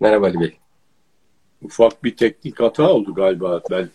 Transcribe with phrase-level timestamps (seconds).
[0.00, 0.58] Merhaba Ali Bey.
[1.62, 3.62] Ufak bir teknik hata oldu galiba.
[3.70, 3.88] Ben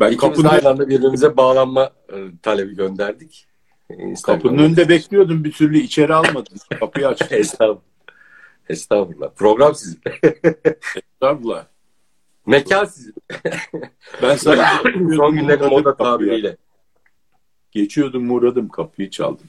[0.00, 3.46] ben İkimiz kapının aynı anda birbirimize bağlanma e, talebi gönderdik.
[4.22, 6.58] Kapının önünde bekliyordum bir türlü içeri almadım.
[6.80, 7.28] Kapıyı açtım.
[7.30, 7.80] Estağfurullah.
[8.68, 9.30] Estağfurullah.
[9.36, 10.00] Program sizin.
[10.96, 11.66] Estağfurullah.
[12.46, 13.14] Mekan sizin.
[14.22, 14.68] ben sana
[15.16, 16.56] son günlerin moda tabiriyle.
[17.70, 19.46] Geçiyordum uğradım kapıyı çaldım.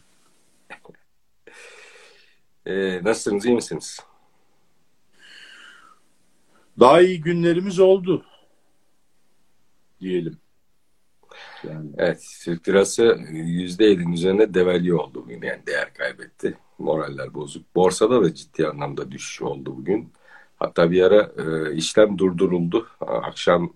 [2.66, 4.00] Ee, nasılsınız iyi misiniz?
[6.80, 8.26] Daha iyi günlerimiz oldu
[10.02, 10.38] diyelim.
[11.64, 11.90] Yani.
[11.98, 15.42] Evet, Türk lirası %7'nin üzerine devalü oldu bugün.
[15.42, 16.58] Yani değer kaybetti.
[16.78, 17.76] Moraller bozuk.
[17.76, 20.14] Borsada da ciddi anlamda düşüş oldu bugün.
[20.58, 22.88] Hatta bir ara e, işlem durduruldu.
[23.02, 23.74] Akşam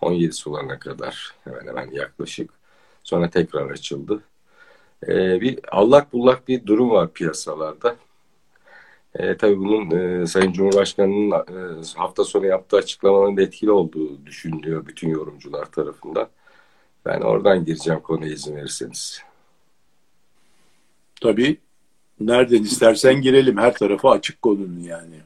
[0.00, 2.50] 17 sularına kadar hemen hemen yaklaşık.
[3.02, 4.22] Sonra tekrar açıldı.
[5.08, 7.96] E, bir allak bullak bir durum var piyasalarda.
[9.14, 15.08] E, tabii bunun e, Sayın Cumhurbaşkanı'nın e, hafta sonu yaptığı açıklamanın etkili olduğu düşünülüyor bütün
[15.08, 16.28] yorumcular tarafından.
[17.06, 19.22] Ben oradan gireceğim konuya izin verirseniz.
[21.20, 21.56] Tabii.
[22.20, 23.58] Nereden istersen girelim.
[23.58, 25.16] Her tarafı açık konunun yani.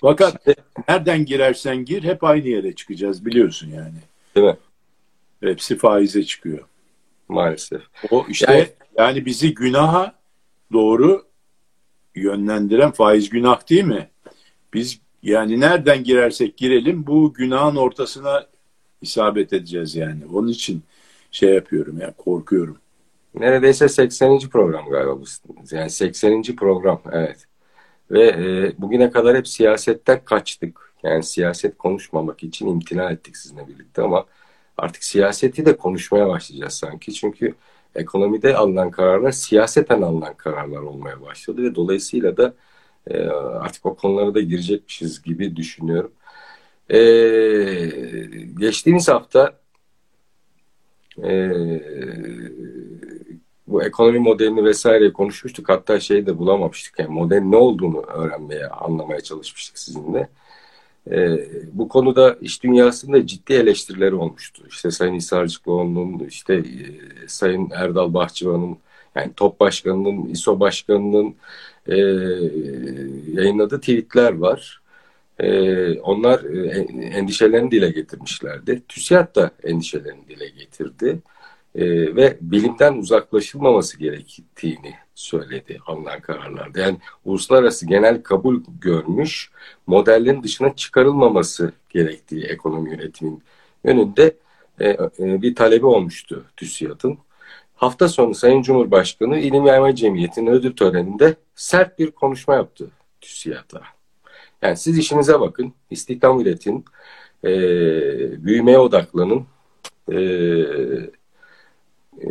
[0.00, 0.46] Fakat
[0.88, 3.94] nereden girersen gir hep aynı yere çıkacağız biliyorsun yani.
[4.36, 4.56] Değil mi?
[5.40, 6.64] Hepsi faize çıkıyor.
[7.28, 7.82] Maalesef.
[8.10, 10.14] O işte yani, yani bizi günaha
[10.72, 11.29] doğru
[12.20, 14.08] yönlendiren faiz günah değil mi?
[14.74, 18.46] Biz yani nereden girersek girelim bu günahın ortasına
[19.02, 20.26] isabet edeceğiz yani.
[20.34, 20.82] Onun için
[21.30, 22.78] şey yapıyorum yani korkuyorum.
[23.34, 24.38] Neredeyse 80.
[24.38, 25.24] program galiba bu.
[25.70, 26.42] Yani 80.
[26.42, 27.46] program evet.
[28.10, 30.90] Ve e, bugüne kadar hep siyasetten kaçtık.
[31.02, 34.26] Yani siyaset konuşmamak için imtina ettik sizinle birlikte ama
[34.78, 37.12] artık siyaseti de konuşmaya başlayacağız sanki.
[37.12, 37.54] Çünkü
[37.94, 42.54] ekonomide alınan kararlar siyaseten alınan kararlar olmaya başladı ve dolayısıyla da
[43.06, 46.12] e, artık o konulara da girecekmişiz gibi düşünüyorum.
[46.90, 46.98] E,
[48.58, 49.60] geçtiğimiz hafta
[51.24, 51.50] e,
[53.66, 55.68] bu ekonomi modelini vesaire konuşmuştuk.
[55.68, 56.98] Hatta şeyi de bulamamıştık.
[56.98, 60.28] Yani model ne olduğunu öğrenmeye, anlamaya çalışmıştık sizinle.
[61.10, 61.38] E,
[61.72, 64.62] bu konuda iş dünyasında ciddi eleştirileri olmuştu.
[64.68, 66.64] İşte Sayın Hisarcıklıoğlu'nun, işte e,
[67.28, 68.76] Sayın Erdal Bahçıvan'ın,
[69.14, 71.34] yani TOP Başkanı'nın, İSO Başkanı'nın
[71.86, 71.96] e,
[73.40, 74.80] yayınladığı tweetler var.
[75.38, 76.78] E, onlar e,
[77.18, 78.82] endişelerini dile getirmişlerdi.
[78.88, 81.18] TÜSİAD da endişelerini dile getirdi.
[81.74, 86.80] E, ve bilimden uzaklaşılmaması gerektiğini söyledi alınan kararlarda.
[86.80, 89.50] Yani uluslararası genel kabul görmüş
[89.86, 93.42] modellerin dışına çıkarılmaması gerektiği ekonomi yönetimin
[93.84, 94.36] yönünde
[94.80, 97.18] e, e, bir talebi olmuştu TÜSİAD'ın.
[97.76, 103.82] Hafta sonu Sayın Cumhurbaşkanı İlim Yayma Cemiyeti'nin ödül töreninde sert bir konuşma yaptı TÜSİAD'a.
[104.62, 106.84] Yani siz işinize bakın, istihdam üretin,
[107.44, 107.50] e,
[108.44, 109.46] büyümeye odaklanın,
[110.12, 110.18] e,
[112.20, 112.28] e,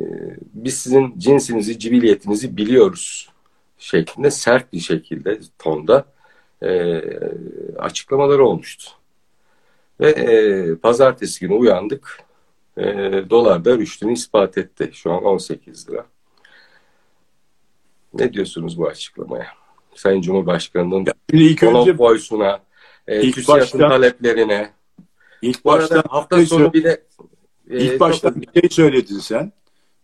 [0.54, 3.30] biz sizin cinsinizi, cibiliyetinizi biliyoruz
[3.78, 6.06] şeklinde sert bir şekilde tonda
[6.62, 7.02] e,
[7.78, 8.92] açıklamaları olmuştu.
[10.00, 12.20] Ve e, pazartesi günü uyandık.
[12.78, 12.84] E,
[13.30, 14.90] dolar da rüştünü ispat etti.
[14.94, 16.06] Şu an 18 lira.
[18.14, 19.48] Ne diyorsunuz bu açıklamaya?
[19.96, 21.06] Sayın Cumhurbaşkanı'nın
[21.62, 22.60] önce boysuna,
[23.08, 24.72] e, ilk başta, taleplerine.
[25.42, 27.04] İlk bu başta hafta şey sonu bir de
[27.70, 29.52] e, ilk başta bir şey söyledin sen.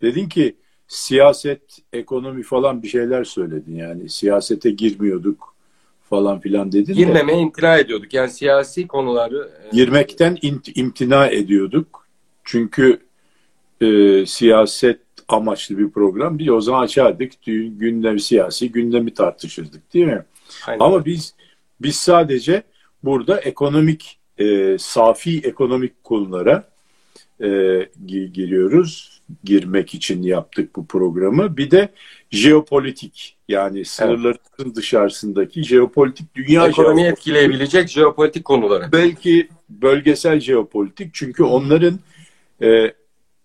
[0.05, 0.55] Dedin ki
[0.87, 1.61] siyaset,
[1.93, 4.09] ekonomi falan bir şeyler söyledin yani.
[4.09, 5.55] Siyasete girmiyorduk
[6.09, 7.41] falan filan dedin Girmemeye de.
[7.41, 8.13] imtina ediyorduk.
[8.13, 9.49] Yani siyasi konuları...
[9.65, 12.07] E, Girmekten int, imtina ediyorduk.
[12.43, 12.99] Çünkü
[13.81, 16.39] e, siyaset amaçlı bir program.
[16.39, 17.31] Bir o zaman açardık.
[17.45, 20.25] Gündem siyasi gündemi tartışırdık değil mi?
[20.67, 20.79] Aynen.
[20.79, 21.35] Ama biz
[21.81, 22.63] biz sadece
[23.03, 26.69] burada ekonomik e, safi ekonomik konulara
[27.43, 27.49] e,
[28.07, 31.57] giriyoruz girmek için yaptık bu programı.
[31.57, 31.89] Bir de
[32.31, 34.75] jeopolitik yani sınırların evet.
[34.75, 38.91] dışarısındaki jeopolitik dünya ekonomiyi etkileyebilecek jeopolitik konuları.
[38.91, 41.99] Belki bölgesel jeopolitik çünkü onların
[42.61, 42.93] e,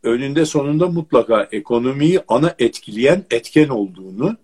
[0.02, 4.36] önünde sonunda mutlaka ekonomiyi ana etkileyen etken olduğunu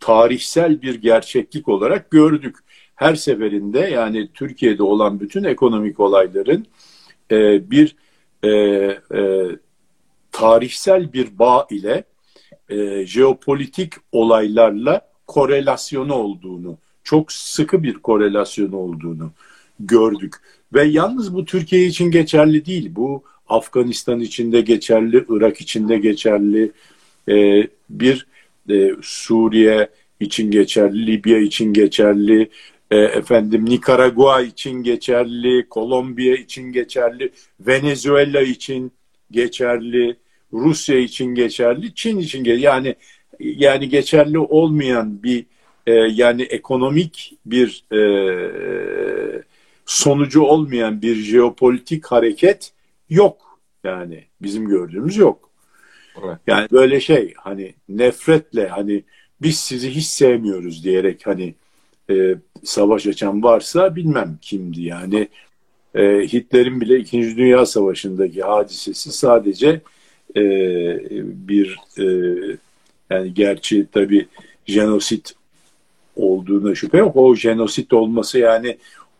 [0.00, 2.56] tarihsel bir gerçeklik olarak gördük.
[2.94, 6.66] Her seferinde yani Türkiye'de olan bütün ekonomik olayların
[7.30, 7.96] e, bir
[8.42, 8.48] e,
[9.14, 9.46] e,
[10.40, 12.04] tarihsel bir bağ ile
[12.68, 19.32] e, jeopolitik olaylarla korelasyonu olduğunu, çok sıkı bir korelasyonu olduğunu
[19.80, 20.34] gördük.
[20.74, 22.90] Ve yalnız bu Türkiye için geçerli değil.
[22.96, 26.72] Bu Afganistan için de geçerli, Irak için de geçerli,
[27.28, 28.26] e, bir
[28.70, 29.90] e, Suriye
[30.20, 32.50] için geçerli, Libya için geçerli,
[32.90, 38.92] e, efendim Nikaragua için geçerli, Kolombiya için geçerli, Venezuela için
[39.30, 40.16] geçerli,
[40.52, 42.62] Rusya için geçerli, Çin için geçerli.
[42.62, 42.94] Yani
[43.40, 45.46] yani geçerli olmayan bir
[45.86, 49.42] e, yani ekonomik bir e,
[49.86, 52.72] sonucu olmayan bir jeopolitik hareket
[53.10, 53.60] yok.
[53.84, 55.50] Yani bizim gördüğümüz yok.
[56.24, 56.38] Evet.
[56.46, 59.04] Yani böyle şey hani nefretle hani
[59.42, 61.54] biz sizi hiç sevmiyoruz diyerek hani
[62.10, 65.28] e, savaş açan varsa bilmem kimdi yani.
[65.94, 69.80] E, Hitler'in bile İkinci Dünya Savaşı'ndaki hadisesi sadece
[70.36, 70.42] e,
[71.48, 72.06] bir e,
[73.10, 74.28] yani gerçi tabi
[74.66, 75.34] jenosit
[76.16, 77.16] olduğuna şüphe yok.
[77.16, 78.78] O jenosit olması yani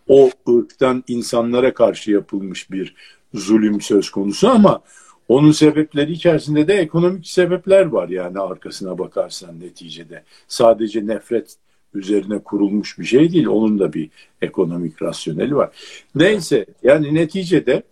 [0.09, 2.95] o ırktan insanlara karşı yapılmış bir
[3.35, 4.81] zulüm söz konusu ama
[5.29, 10.23] onun sebepleri içerisinde de ekonomik sebepler var yani arkasına bakarsan neticede.
[10.49, 11.57] Sadece nefret
[11.95, 13.47] üzerine kurulmuş bir şey değil.
[13.47, 14.11] Onun da bir
[14.43, 15.71] ekonomik rasyoneli var.
[16.15, 17.83] Neyse yani neticede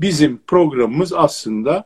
[0.00, 1.84] bizim programımız aslında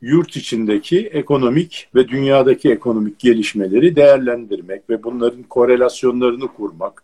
[0.00, 7.02] yurt içindeki ekonomik ve dünyadaki ekonomik gelişmeleri değerlendirmek ve bunların korelasyonlarını kurmak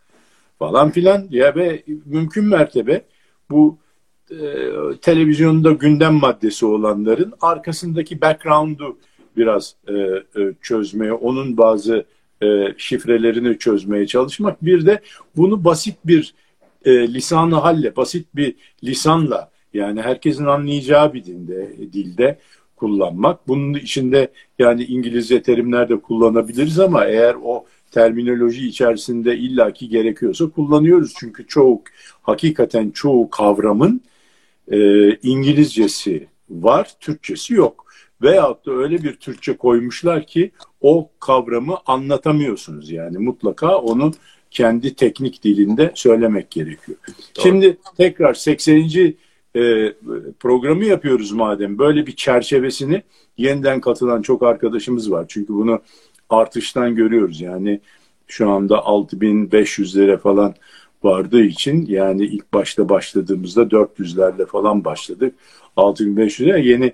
[0.58, 3.04] falan filan ya ve mümkün mertebe
[3.50, 3.78] bu
[4.30, 4.36] e,
[5.02, 8.98] televizyonda gündem maddesi olanların arkasındaki background'u
[9.36, 12.04] biraz e, e, çözmeye, onun bazı
[12.42, 14.64] e, şifrelerini çözmeye çalışmak.
[14.64, 15.00] Bir de
[15.36, 16.34] bunu basit bir
[16.84, 18.54] e, lisanı halle, basit bir
[18.84, 22.38] lisanla yani herkesin anlayacağı bir dinde, dilde
[22.82, 23.49] kullanmak.
[23.49, 31.14] Bunun içinde yani İngilizce terimler de kullanabiliriz ama eğer o terminoloji içerisinde illaki gerekiyorsa kullanıyoruz.
[31.17, 31.82] Çünkü çoğu
[32.23, 34.00] hakikaten çoğu kavramın
[34.73, 34.79] e,
[35.17, 37.84] İngilizcesi var, Türkçesi yok.
[38.23, 40.50] Veyahut da öyle bir Türkçe koymuşlar ki
[40.81, 44.12] o kavramı anlatamıyorsunuz yani mutlaka onu
[44.50, 46.99] kendi teknik dilinde söylemek gerekiyor.
[47.08, 47.43] Doğru.
[47.43, 49.14] Şimdi tekrar 80.
[49.56, 49.93] E,
[50.40, 53.02] programı yapıyoruz madem böyle bir çerçevesini
[53.38, 55.25] yeniden katılan çok arkadaşımız var.
[55.28, 55.81] Çünkü bunu
[56.31, 57.81] artıştan görüyoruz yani
[58.26, 60.54] şu anda 6500'lere falan
[61.02, 65.34] vardığı için yani ilk başta başladığımızda 400'lerle falan başladık.
[65.76, 66.93] 6500'e yeni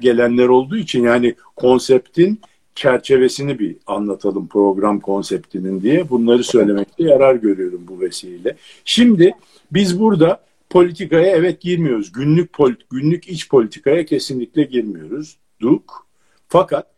[0.00, 2.40] gelenler olduğu için yani konseptin
[2.74, 8.56] çerçevesini bir anlatalım program konseptinin diye bunları söylemekte yarar görüyorum bu vesileyle.
[8.84, 9.32] Şimdi
[9.72, 12.12] biz burada politikaya evet girmiyoruz.
[12.12, 15.38] Günlük polit günlük iç politikaya kesinlikle girmiyoruz.
[15.60, 16.06] Duk.
[16.48, 16.94] Fakat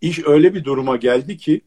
[0.00, 1.60] iş öyle bir duruma geldi ki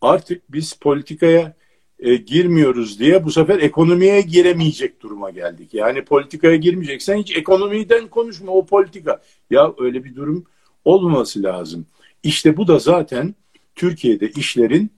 [0.00, 1.54] artık biz politikaya
[1.98, 5.74] e, girmiyoruz diye bu sefer ekonomiye giremeyecek duruma geldik.
[5.74, 9.22] Yani politikaya girmeyeceksen hiç ekonomiden konuşma o politika.
[9.50, 10.44] Ya öyle bir durum
[10.84, 11.86] olmaması lazım.
[12.22, 13.34] İşte bu da zaten
[13.74, 14.90] Türkiye'de işlerin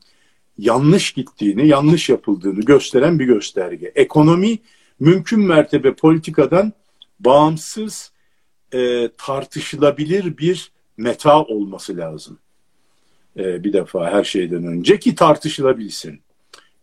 [0.58, 3.92] yanlış gittiğini, yanlış yapıldığını gösteren bir gösterge.
[3.94, 4.58] Ekonomi
[5.00, 6.72] mümkün mertebe politikadan
[7.20, 8.12] bağımsız
[8.72, 12.38] e, tartışılabilir bir meta olması lazım.
[13.36, 16.20] E, bir defa her şeyden önce ki tartışılabilsin.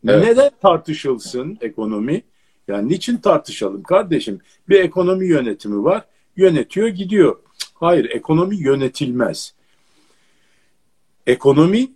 [0.07, 0.25] Evet.
[0.25, 2.23] Neden tartışılsın ekonomi?
[2.67, 4.39] Yani niçin tartışalım kardeşim?
[4.69, 6.05] Bir ekonomi yönetimi var,
[6.37, 7.39] yönetiyor gidiyor.
[7.73, 9.53] Hayır, ekonomi yönetilmez.
[11.27, 11.91] Ekonomi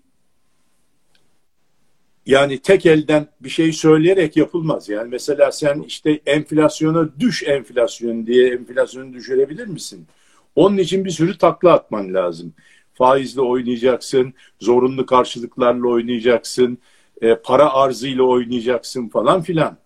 [2.25, 4.89] yani tek elden bir şey söyleyerek yapılmaz.
[4.89, 10.07] Yani mesela sen işte enflasyona düş enflasyon diye enflasyonu düşürebilir misin?
[10.55, 12.53] Onun için bir sürü takla atman lazım.
[12.93, 16.77] Faizle oynayacaksın, zorunlu karşılıklarla oynayacaksın,
[17.21, 19.77] e, para arzıyla oynayacaksın falan filan.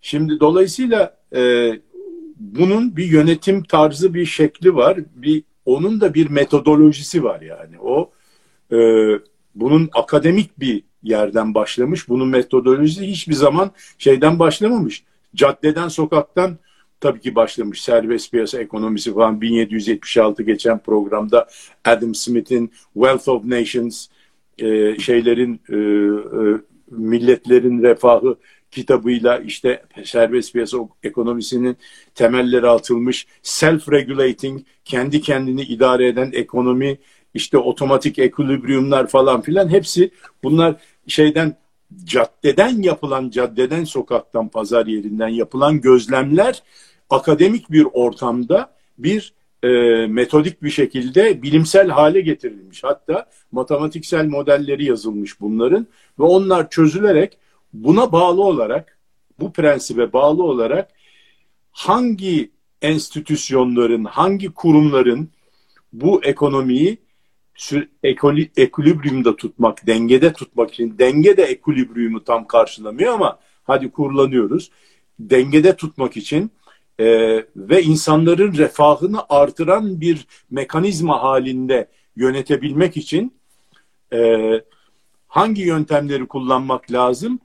[0.00, 1.72] Şimdi dolayısıyla e,
[2.36, 4.98] bunun bir yönetim tarzı, bir şekli var.
[5.14, 7.80] Bir onun da bir metodolojisi var yani.
[7.80, 8.10] O
[8.72, 8.78] e,
[9.54, 12.08] bunun akademik bir yerden başlamış.
[12.08, 15.04] Bunun metodolojisi hiçbir zaman şeyden başlamamış.
[15.34, 16.58] Caddeden, sokaktan
[17.00, 17.82] tabii ki başlamış.
[17.82, 21.48] Serbest piyasa ekonomisi falan 1776 geçen programda
[21.84, 24.06] Adam Smith'in Wealth of Nations
[24.58, 28.36] e, şeylerin e, e, milletlerin refahı
[28.70, 31.76] kitabıyla işte serbest piyasa ekonomisinin
[32.14, 36.98] temelleri atılmış self-regulating kendi kendini idare eden ekonomi
[37.34, 40.10] işte otomatik ekilibriyumlar falan filan hepsi
[40.42, 41.56] bunlar şeyden
[42.04, 46.62] caddeden yapılan caddeden sokaktan pazar yerinden yapılan gözlemler
[47.10, 49.68] akademik bir ortamda bir e,
[50.06, 52.84] metodik bir şekilde bilimsel hale getirilmiş.
[52.84, 55.86] Hatta matematiksel modelleri yazılmış bunların
[56.18, 57.38] ve onlar çözülerek
[57.72, 58.98] buna bağlı olarak
[59.40, 60.90] bu prensibe bağlı olarak
[61.72, 62.50] hangi
[62.82, 65.30] enstitüsyonların, hangi kurumların
[65.92, 66.98] bu ekonomiyi
[68.56, 74.70] ekolibriyumda tutmak, dengede tutmak için denge de ekolibriyumu tam karşılamıyor ama hadi kullanıyoruz.
[75.18, 76.50] Dengede tutmak için
[77.00, 77.06] e,
[77.56, 83.34] ve insanların refahını artıran bir mekanizma halinde yönetebilmek için
[84.12, 84.50] e,
[85.28, 87.40] hangi yöntemleri kullanmak lazım?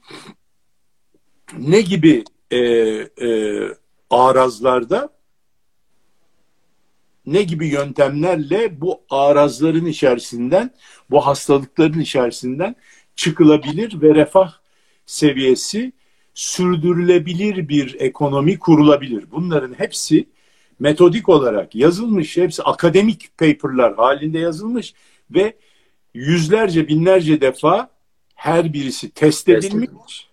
[1.57, 3.59] Ne gibi e, e,
[4.09, 5.18] arazlarda
[7.25, 10.71] ne gibi yöntemlerle bu arazların içerisinden,
[11.09, 12.75] bu hastalıkların içerisinden
[13.15, 14.53] çıkılabilir ve refah
[15.05, 15.93] seviyesi
[16.33, 19.25] sürdürülebilir bir ekonomi kurulabilir.
[19.31, 20.29] Bunların hepsi
[20.79, 24.93] metodik olarak yazılmış, hepsi akademik paperlar halinde yazılmış
[25.31, 25.53] ve
[26.13, 27.89] yüzlerce binlerce defa
[28.35, 30.29] her birisi test edilmiş.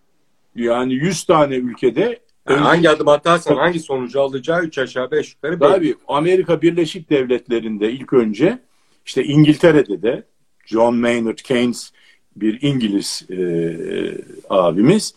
[0.54, 5.60] Yani 100 tane ülkede yani hangi adım atarsan hangi sonucu alacağı 3 aşağı 5 yukarı
[5.60, 5.70] belli.
[5.70, 8.58] Tabii Amerika Birleşik Devletleri'nde ilk önce
[9.06, 10.24] işte İngiltere'de de
[10.66, 11.92] John Maynard Keynes
[12.36, 13.38] bir İngiliz e,
[14.50, 15.14] abimiz.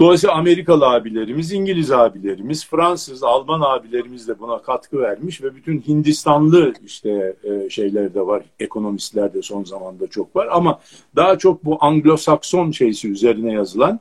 [0.00, 6.72] Dolayısıyla Amerikalı abilerimiz, İngiliz abilerimiz, Fransız, Alman abilerimiz de buna katkı vermiş ve bütün Hindistanlı
[6.86, 10.80] işte e, şeyler de var, ekonomistler de son zamanda çok var ama
[11.16, 14.00] daha çok bu Anglo-Sakson şeysi üzerine yazılan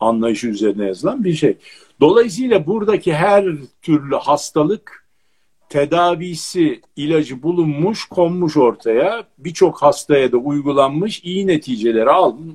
[0.00, 1.56] anlayışı üzerine yazılan bir şey.
[2.00, 3.44] Dolayısıyla buradaki her
[3.82, 5.04] türlü hastalık
[5.68, 9.24] tedavisi, ilacı bulunmuş, konmuş ortaya.
[9.38, 12.10] Birçok hastaya da uygulanmış, iyi neticeleri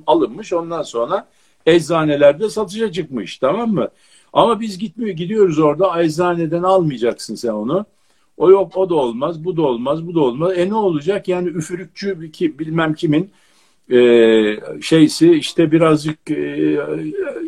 [0.06, 0.52] alınmış.
[0.52, 1.28] Ondan sonra
[1.66, 3.88] eczanelerde satışa çıkmış tamam mı?
[4.32, 7.86] Ama biz gitmiyor, gidiyoruz orada eczaneden almayacaksın sen onu.
[8.36, 10.58] O yok o da olmaz, bu da olmaz, bu da olmaz.
[10.58, 11.28] E ne olacak?
[11.28, 13.30] Yani üfürükçü ki bilmem kimin
[13.92, 16.78] e, şeysi işte birazcık e,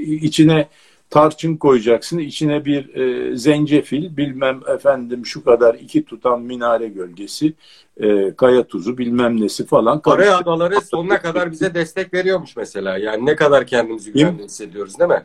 [0.01, 0.69] içine
[1.11, 7.55] tarçın koyacaksın, içine bir e, zencefil, bilmem efendim şu kadar iki tutam minare gölgesi,
[7.97, 10.01] e, kaya tuzu bilmem nesi falan.
[10.01, 12.99] Kore adaları sonuna kadar bize destek veriyormuş mesela.
[12.99, 15.23] Yani ne kadar kendimizi güvende hissediyoruz değil mi?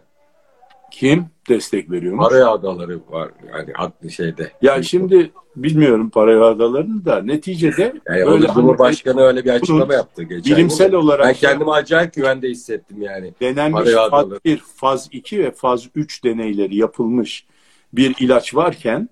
[0.92, 2.28] Kim destek veriyormuş?
[2.28, 4.52] Paraya adaları var yani adlı şeyde.
[4.62, 10.56] Ya şimdi bilmiyorum paraya adalarını da neticede yani böyle Cumhurbaşkanı öyle bir açıklama yaptı geçen
[10.56, 10.98] Bilimsel gün.
[10.98, 13.34] olarak ben kendimi acayip güvende hissettim yani.
[13.42, 17.46] Denenmiş faz 1, faz 2 ve faz 3 deneyleri yapılmış
[17.94, 19.10] bir ilaç varken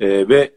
[0.00, 0.52] e, ve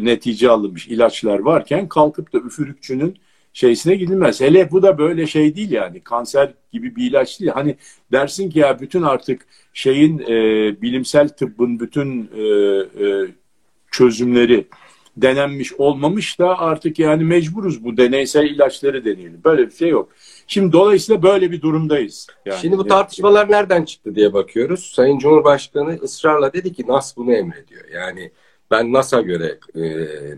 [0.00, 3.18] netice alınmış ilaçlar varken kalkıp da üfürükçünün
[3.52, 4.40] şeysine gidilmez.
[4.40, 7.52] Hele bu da böyle şey değil yani kanser gibi bir ilaç değil.
[7.52, 7.76] Hani
[8.12, 10.32] dersin ki ya bütün artık şeyin e,
[10.82, 12.42] bilimsel tıbbın bütün e,
[13.04, 13.26] e,
[13.90, 14.66] çözümleri
[15.16, 19.40] denenmiş olmamış da artık yani mecburuz bu deneysel ilaçları deneyelim.
[19.44, 20.08] Böyle bir şey yok.
[20.46, 22.26] Şimdi dolayısıyla böyle bir durumdayız.
[22.46, 24.92] Yani, Şimdi bu tartışmalar nereden çıktı diye bakıyoruz.
[24.94, 27.84] Sayın Cumhurbaşkanı ısrarla dedi ki NAS bunu emrediyor.
[27.94, 28.30] Yani
[28.72, 29.82] ben NAS'a göre, e,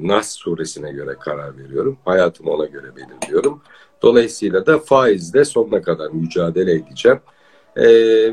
[0.00, 1.99] NAS suresine göre karar veriyorum.
[2.05, 3.62] Hayatımı ona göre belirliyorum.
[4.03, 7.19] Dolayısıyla da faizle sonuna kadar mücadele edeceğim.
[7.76, 7.85] E,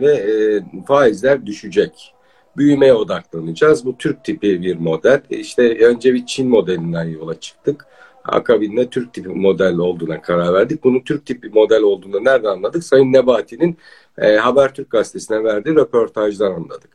[0.01, 2.13] ve e, faizler düşecek.
[2.57, 3.85] Büyümeye odaklanacağız.
[3.85, 5.21] Bu Türk tipi bir model.
[5.29, 7.85] E, işte önce bir Çin modelinden yola çıktık.
[8.25, 10.83] Akabinde Türk tipi model olduğuna karar verdik.
[10.83, 12.83] Bunun Türk tipi model olduğunu nereden anladık?
[12.83, 13.77] Sayın Nebati'nin
[14.17, 16.89] e, Habertürk gazetesine verdiği röportajdan anladık.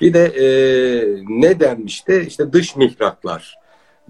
[0.00, 0.46] Bir de e,
[1.28, 2.24] ne denmişti?
[2.26, 3.58] İşte dış mihraklar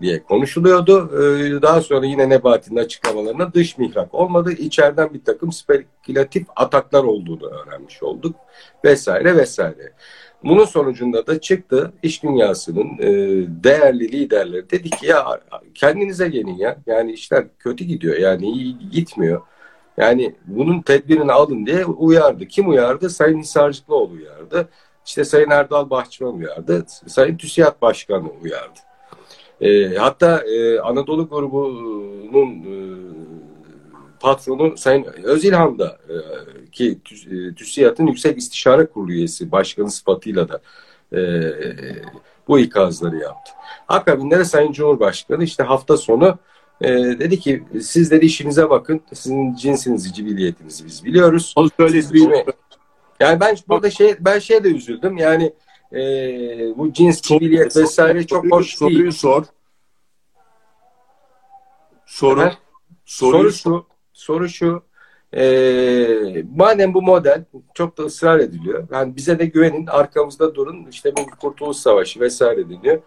[0.01, 1.11] diye konuşuluyordu.
[1.15, 4.53] E, daha sonra yine Nebati'nin açıklamalarına dış mihrak olmadı.
[4.53, 8.37] İçeriden bir takım spekülatif ataklar olduğunu öğrenmiş olduk.
[8.85, 9.93] Vesaire vesaire.
[10.45, 13.09] Bunun sonucunda da çıktı iş dünyasının e,
[13.65, 15.41] değerli liderleri dedi ki ya
[15.75, 16.79] kendinize gelin ya.
[16.87, 19.41] Yani işler kötü gidiyor yani iyi gitmiyor.
[19.97, 22.47] Yani bunun tedbirini alın diye uyardı.
[22.47, 23.11] Kim uyardı?
[23.11, 24.69] Sayın Hisarcıklıoğlu uyardı.
[25.07, 26.85] İşte Sayın Erdal Bahçıvan uyardı.
[27.07, 28.81] Sayın TÜSİAD Başkanı uyardı.
[29.61, 32.75] E, hatta e, Anadolu grubunun e,
[34.21, 36.17] patronu Sayın Özilhan da e,
[36.71, 36.99] ki
[37.31, 40.61] e, TÜSİAD'ın Yüksek İstişare Kurulu üyesi başkanı sıfatıyla da
[41.13, 41.21] e,
[42.49, 43.53] bu ikazları yaptı.
[43.89, 46.39] Akabinde de Sayın Cumhurbaşkanı işte hafta sonu
[46.81, 49.01] e, dedi ki siz dedi işinize bakın.
[49.13, 51.55] Sizin cinsinizi, cibiliyetinizi biz biliyoruz.
[51.57, 52.45] O söyledi.
[53.21, 55.17] Yani ben burada şey ben şey de üzüldüm.
[55.17, 55.53] Yani
[55.93, 55.99] e,
[56.79, 59.11] bu cins cibiliyet vesaire çok hoş soruyu değil.
[59.11, 59.45] Sor.
[62.07, 62.43] Soru.
[62.43, 62.59] Evet.
[63.05, 63.87] Soru şu.
[64.19, 64.83] Soru şu.
[65.37, 67.45] E, madem bu model
[67.75, 68.89] çok da ısrar ediliyor.
[68.93, 70.87] Yani bize de güvenin, arkamızda durun.
[70.91, 73.03] İşte bu Kurtuluş Savaşı vesaire deniyor.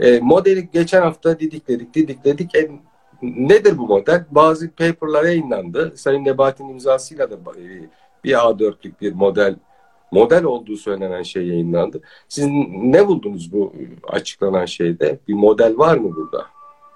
[0.00, 2.54] E, modeli geçen hafta didikledik, didikledik.
[2.54, 2.70] E,
[3.22, 4.24] nedir bu model?
[4.30, 5.92] Bazı paperlar yayınlandı.
[5.96, 7.64] Sayın Nebati'nin imzasıyla da e,
[8.24, 9.56] bir A4'lük bir model
[10.10, 12.00] model olduğu söylenen şey yayınlandı.
[12.28, 13.72] Siz ne buldunuz bu
[14.08, 15.18] açıklanan şeyde?
[15.28, 16.53] Bir model var mı burada?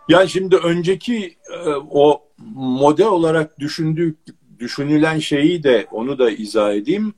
[0.09, 2.23] Yani şimdi önceki e, o
[2.57, 4.19] model olarak düşündük
[4.59, 7.15] düşünülen şeyi de onu da izah edeyim.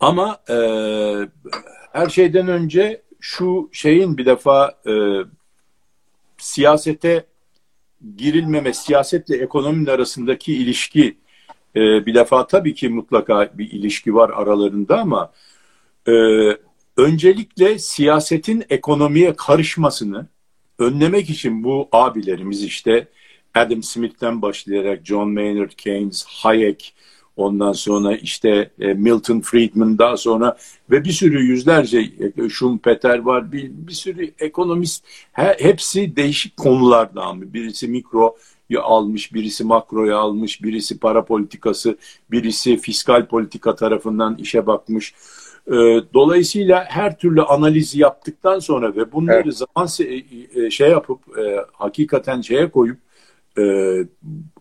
[0.00, 0.56] Ama e,
[1.92, 4.92] her şeyden önce şu şeyin bir defa e,
[6.38, 7.26] siyasete
[8.16, 11.18] girilmeme, siyasetle ekonominin arasındaki ilişki
[11.76, 15.32] e, bir defa tabii ki mutlaka bir ilişki var aralarında ama
[16.08, 16.12] e,
[16.96, 20.26] öncelikle siyasetin ekonomiye karışmasını
[20.78, 23.08] önlemek için bu abilerimiz işte
[23.54, 26.94] Adam Smith'ten başlayarak John Maynard Keynes, Hayek,
[27.36, 30.56] ondan sonra işte e, Milton Friedman daha sonra
[30.90, 37.22] ve bir sürü yüzlerce e, Schumpeter var bir, bir sürü ekonomist he, hepsi değişik konularda
[37.22, 38.36] ama birisi mikro
[38.80, 41.98] almış, birisi makroya almış, birisi para politikası,
[42.30, 45.14] birisi fiskal politika tarafından işe bakmış.
[45.66, 45.74] E,
[46.14, 49.62] dolayısıyla her türlü analizi yaptıktan sonra ve bunları evet.
[49.74, 49.86] zaman
[50.68, 51.20] şey yapıp
[51.72, 52.98] hakikaten şeye koyup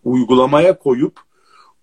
[0.04, 1.20] uygulamaya koyup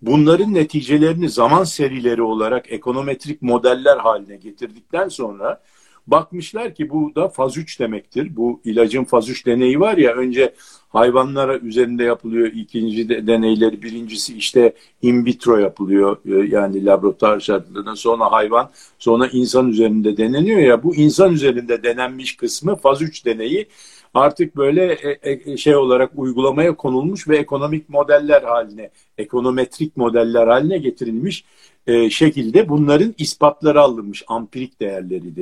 [0.01, 5.61] bunların neticelerini zaman serileri olarak ekonometrik modeller haline getirdikten sonra
[6.07, 8.35] bakmışlar ki bu da faz 3 demektir.
[8.35, 10.53] Bu ilacın faz 3 deneyi var ya önce
[10.89, 17.95] hayvanlara üzerinde yapılıyor ikinci de, deneyleri birincisi işte in vitro yapılıyor e, yani laboratuvar şartlarında
[17.95, 23.67] sonra hayvan sonra insan üzerinde deneniyor ya bu insan üzerinde denenmiş kısmı faz 3 deneyi
[24.13, 30.77] artık böyle e, e, şey olarak uygulamaya konulmuş ve ekonomik modeller haline, ekonometrik modeller haline
[30.77, 31.45] getirilmiş
[31.87, 35.35] e, şekilde bunların ispatları alınmış, ampirik değerleri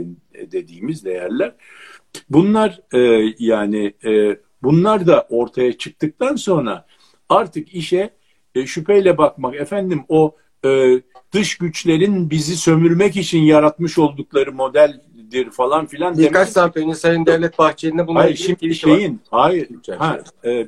[0.52, 1.56] dediğimiz değerler.
[2.30, 2.82] Bunlar
[3.40, 3.94] yani
[4.64, 6.86] bunlar da ortaya çıktıktan sonra
[7.30, 8.10] artık işe
[8.66, 10.36] şüpheyle bakmak, efendim o
[11.34, 16.18] dış güçlerin bizi sömürmek için yaratmış oldukları model değildir falan filan.
[16.18, 19.42] Birkaç saat önce Sayın Devlet Bahçeli'nin bununla hayır, şimdi şeyin, var.
[19.42, 20.68] Hayır, ha, e, e,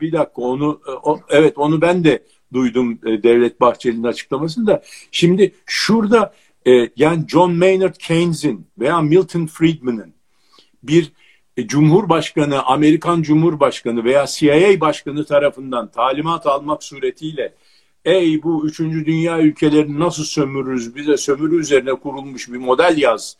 [0.00, 2.22] bir dakika onu, o, evet onu ben de
[2.52, 4.82] duydum e, Devlet Bahçeli'nin açıklamasında.
[5.10, 6.34] Şimdi şurada
[6.66, 10.14] e, yani John Maynard Keynes'in veya Milton Friedman'ın
[10.82, 11.12] bir
[11.56, 17.54] e, Cumhurbaşkanı, Amerikan Cumhurbaşkanı veya CIA Başkanı tarafından talimat almak suretiyle
[18.04, 23.36] ey bu üçüncü dünya ülkelerini nasıl sömürürüz, bize sömürü üzerine kurulmuş bir model yaz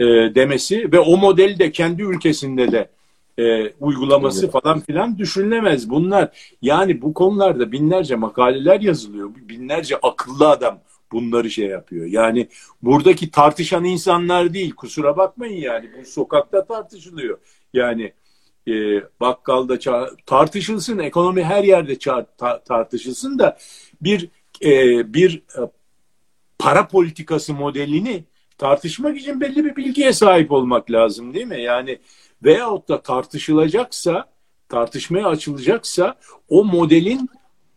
[0.00, 2.90] e, demesi ve o modeli de kendi ülkesinde de
[3.38, 4.52] e, uygulaması evet.
[4.52, 5.90] falan filan düşünülemez.
[5.90, 6.28] Bunlar
[6.62, 9.30] yani bu konularda binlerce makaleler yazılıyor.
[9.48, 10.80] Binlerce akıllı adam
[11.12, 12.06] bunları şey yapıyor.
[12.06, 12.48] Yani
[12.82, 17.38] buradaki tartışan insanlar değil kusura bakmayın yani bu sokakta tartışılıyor.
[17.74, 18.12] Yani
[18.68, 19.78] e, bakkalda
[20.26, 21.98] tartışılsın ekonomi her yerde
[22.38, 23.58] ta tartışılsın da
[24.02, 24.28] bir
[24.62, 25.60] e, bir e,
[26.58, 28.24] para politikası modelini
[28.58, 31.62] tartışmak için belli bir bilgiye sahip olmak lazım değil mi?
[31.62, 31.98] Yani
[32.44, 34.24] veyahut da tartışılacaksa,
[34.68, 36.14] tartışmaya açılacaksa
[36.48, 37.28] o modelin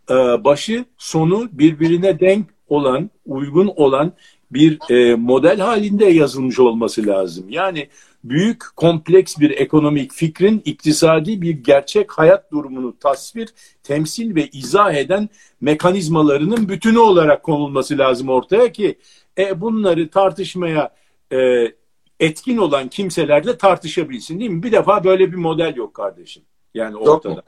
[0.09, 0.13] e,
[0.43, 4.13] başı sonu birbirine denk olan, uygun olan
[4.51, 7.45] bir e, model halinde yazılmış olması lazım.
[7.49, 7.87] Yani
[8.23, 13.49] büyük kompleks bir ekonomik fikrin iktisadi bir gerçek hayat durumunu tasvir,
[13.83, 15.29] temsil ve izah eden
[15.61, 18.99] mekanizmalarının bütünü olarak konulması lazım ortaya ki
[19.37, 20.95] e, bunları tartışmaya
[21.31, 21.67] e,
[22.19, 24.63] etkin olan kimseler de tartışabilsin değil mi?
[24.63, 26.43] Bir defa böyle bir model yok kardeşim.
[26.73, 27.33] Yani ortada.
[27.33, 27.43] Yok.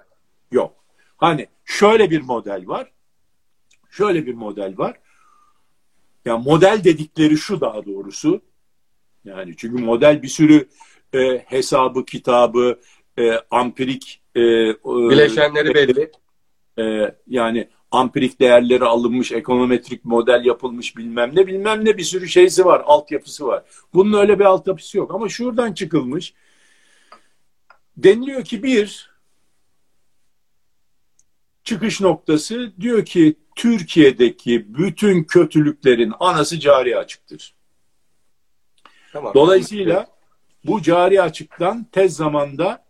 [0.51, 0.73] yok.
[1.17, 2.91] Hani şöyle bir model var.
[3.89, 4.99] Şöyle bir model var.
[6.25, 8.41] Ya model dedikleri şu daha doğrusu.
[9.25, 10.69] Yani çünkü model bir sürü
[11.13, 12.79] e, hesabı, kitabı,
[13.17, 14.39] e, ampirik e,
[14.85, 16.11] bileşenleri belli.
[16.79, 22.65] E, yani ampirik değerleri alınmış, ekonometrik model yapılmış bilmem ne bilmem ne bir sürü şeysi
[22.65, 23.63] var, altyapısı var.
[23.93, 26.33] Bunun öyle bir altyapısı yok ama şuradan çıkılmış.
[27.97, 29.13] Deniliyor ki bir
[31.63, 37.55] çıkış noktası diyor ki Türkiye'deki bütün kötülüklerin anası cari açıktır.
[39.13, 39.33] Tamam.
[39.33, 40.07] Dolayısıyla
[40.65, 42.83] bu cari açıktan tez zamanda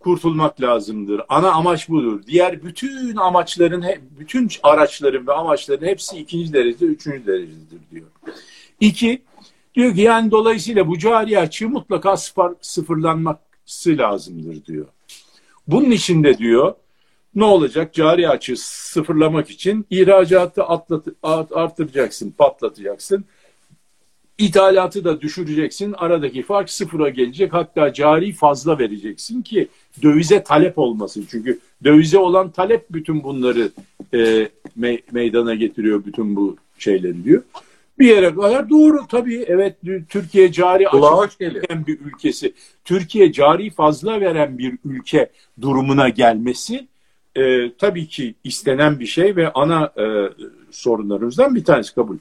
[0.00, 1.22] kurtulmak lazımdır.
[1.28, 2.22] Ana amaç budur.
[2.26, 3.84] Diğer bütün amaçların,
[4.18, 8.06] bütün araçların ve amaçların hepsi ikinci derecede, üçüncü derecededir diyor.
[8.80, 9.22] İki,
[9.74, 14.86] diyor ki yani dolayısıyla bu cari açığı mutlaka sıfır, sıfırlanması lazımdır diyor.
[15.66, 16.74] Bunun için de diyor
[17.34, 17.94] ne olacak?
[17.94, 21.06] Cari açığı sıfırlamak için ihracatı atlat,
[21.52, 23.24] arttıracaksın, patlatacaksın.
[24.38, 25.94] İthalatı da düşüreceksin.
[25.98, 27.52] Aradaki fark sıfıra gelecek.
[27.52, 29.68] Hatta cari fazla vereceksin ki
[30.02, 31.26] dövize talep olmasın.
[31.30, 33.70] Çünkü dövize olan talep bütün bunları
[34.14, 37.42] e, me meydana getiriyor bütün bu şeyleri diyor.
[37.98, 39.76] Bir yere kadar doğru tabii evet
[40.08, 41.40] Türkiye cari açık
[41.86, 42.52] bir ülkesi.
[42.84, 46.86] Türkiye cari fazla veren bir ülke durumuna gelmesi
[47.36, 50.04] e, tabii ki istenen bir şey ve ana e,
[50.70, 52.16] sorunlarımızdan bir tanesi kabul.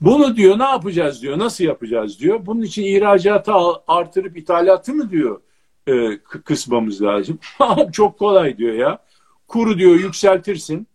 [0.00, 2.46] Bunu diyor ne yapacağız diyor, nasıl yapacağız diyor.
[2.46, 3.52] Bunun için ihracatı
[3.88, 5.40] artırıp ithalatı mı diyor
[5.86, 7.38] e, kısmamız lazım.
[7.92, 8.98] Çok kolay diyor ya.
[9.48, 10.86] Kuru diyor yükseltirsin.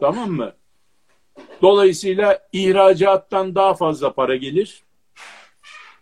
[0.00, 0.52] Tamam mı?
[1.62, 4.82] Dolayısıyla ihracattan daha fazla para gelir.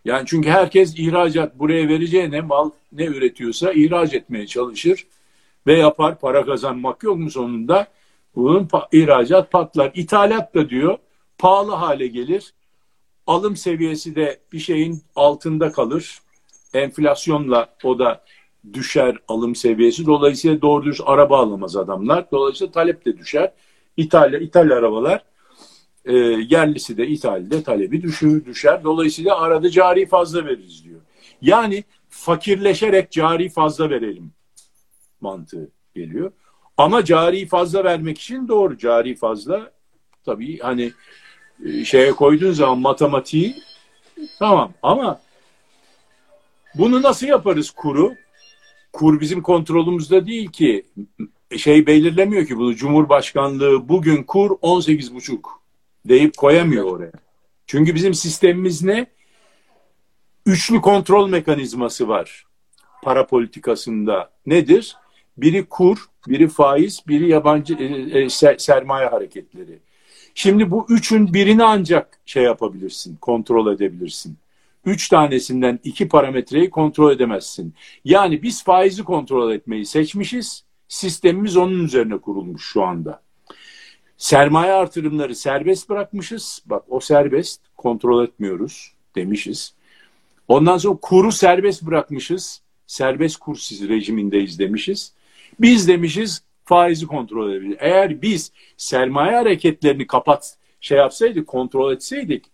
[0.04, 5.06] Yani çünkü herkes ihracat buraya vereceğine mal ne üretiyorsa ihraç etmeye çalışır
[5.66, 6.18] ve yapar.
[6.18, 7.86] Para kazanmak yok mu sonunda?
[8.36, 9.92] Bunun ihracat patlar.
[9.94, 10.98] İthalat da diyor
[11.38, 12.54] pahalı hale gelir.
[13.26, 16.18] Alım seviyesi de bir şeyin altında kalır.
[16.74, 18.24] Enflasyonla o da
[18.72, 20.06] düşer alım seviyesi.
[20.06, 22.30] Dolayısıyla doğru düz araba alamaz adamlar.
[22.32, 23.52] Dolayısıyla talep de düşer.
[23.96, 25.24] İtalya, İthal arabalar
[26.04, 26.12] e,
[26.48, 28.84] yerlisi de İthal'de talebi düşür, düşer.
[28.84, 31.00] Dolayısıyla arada cari fazla veririz diyor.
[31.42, 34.32] Yani fakirleşerek cari fazla verelim
[35.20, 36.32] mantığı geliyor.
[36.76, 39.72] Ama cari fazla vermek için doğru cari fazla
[40.24, 40.92] tabii hani
[41.84, 43.56] şeye koyduğun zaman matematiği
[44.38, 45.20] tamam ama
[46.74, 48.14] bunu nasıl yaparız kuru?
[48.92, 50.86] Kur bizim kontrolümüzde değil ki.
[51.56, 55.62] Şey belirlemiyor ki bunu Cumhurbaşkanlığı bugün kur 18 buçuk
[56.04, 57.12] deyip koyamıyor oraya.
[57.66, 59.06] Çünkü bizim sistemimiz ne?
[60.46, 62.44] Üçlü kontrol mekanizması var
[63.04, 64.30] para politikasında.
[64.46, 64.96] Nedir?
[65.36, 65.98] Biri kur,
[66.28, 67.84] biri faiz, biri yabancı e,
[68.20, 69.78] e, sermaye hareketleri.
[70.34, 74.36] Şimdi bu üçün birini ancak şey yapabilirsin, kontrol edebilirsin.
[74.84, 77.74] Üç tanesinden iki parametreyi kontrol edemezsin.
[78.04, 80.64] Yani biz faizi kontrol etmeyi seçmişiz.
[80.88, 83.22] Sistemimiz onun üzerine kurulmuş şu anda.
[84.16, 86.62] Sermaye artırımları serbest bırakmışız.
[86.66, 89.74] Bak o serbest, kontrol etmiyoruz demişiz.
[90.48, 92.62] Ondan sonra kuru serbest bırakmışız.
[92.86, 93.56] Serbest kur
[93.88, 95.12] rejimindeyiz demişiz.
[95.60, 97.76] Biz demişiz faizi kontrol edebiliriz.
[97.80, 102.44] Eğer biz sermaye hareketlerini kapat şey yapsaydık, kontrol etseydik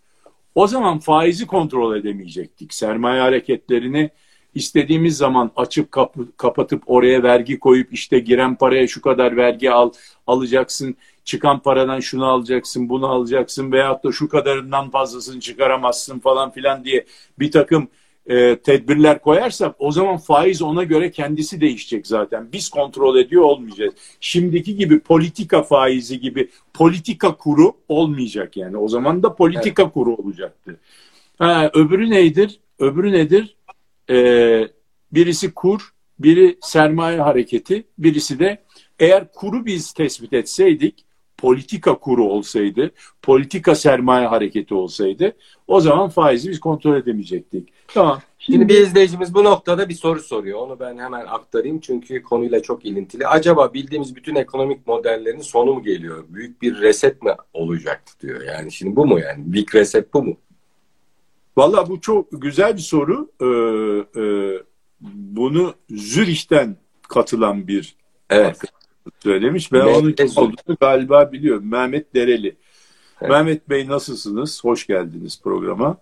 [0.55, 2.75] o zaman faizi kontrol edemeyecektik.
[2.75, 4.11] Sermaye hareketlerini
[4.55, 9.93] istediğimiz zaman açıp kap kapatıp oraya vergi koyup işte giren paraya şu kadar vergi al
[10.27, 10.97] alacaksın.
[11.25, 17.05] Çıkan paradan şunu alacaksın, bunu alacaksın veyahut da şu kadarından fazlasını çıkaramazsın falan filan diye
[17.39, 17.89] bir takım
[18.31, 22.53] e, tedbirler koyarsak o zaman faiz ona göre kendisi değişecek zaten.
[22.53, 23.95] Biz kontrol ediyor olmayacağız.
[24.21, 28.77] Şimdiki gibi politika faizi gibi politika kuru olmayacak yani.
[28.77, 29.93] O zaman da politika evet.
[29.93, 30.77] kuru olacaktı.
[31.39, 32.61] Ha, öbürü neydir?
[32.79, 33.57] Öbürü nedir?
[34.11, 34.69] Ee,
[35.13, 38.63] birisi kur, biri sermaye hareketi, birisi de
[38.99, 41.05] eğer kuru biz tespit etseydik
[41.41, 42.91] politika kuru olsaydı,
[43.23, 47.69] politika sermaye hareketi olsaydı o zaman faizi biz kontrol edemeyecektik.
[47.89, 48.21] Tamam.
[48.39, 50.59] Şimdi, Şimdi bir izleyicimiz bu noktada bir soru soruyor.
[50.59, 53.27] Onu ben hemen aktarayım çünkü konuyla çok ilintili.
[53.27, 56.25] Acaba bildiğimiz bütün ekonomik modellerin sonu mu geliyor?
[56.29, 58.43] Büyük bir reset mi olacaktı diyor.
[58.43, 59.53] Yani şimdi bu mu yani?
[59.53, 60.37] Big reset bu mu?
[61.57, 63.31] Valla bu çok güzel bir soru.
[63.41, 64.25] Ee, e,
[65.01, 66.77] bunu Zürih'ten
[67.09, 67.97] katılan bir
[68.31, 68.61] evet
[69.21, 69.73] söylemiş.
[69.73, 71.67] Ben onun kim olduğunu galiba biliyorum.
[71.71, 72.57] Mehmet Dereli.
[73.21, 73.31] Evet.
[73.31, 74.65] Mehmet Bey nasılsınız?
[74.65, 75.97] Hoş geldiniz programa.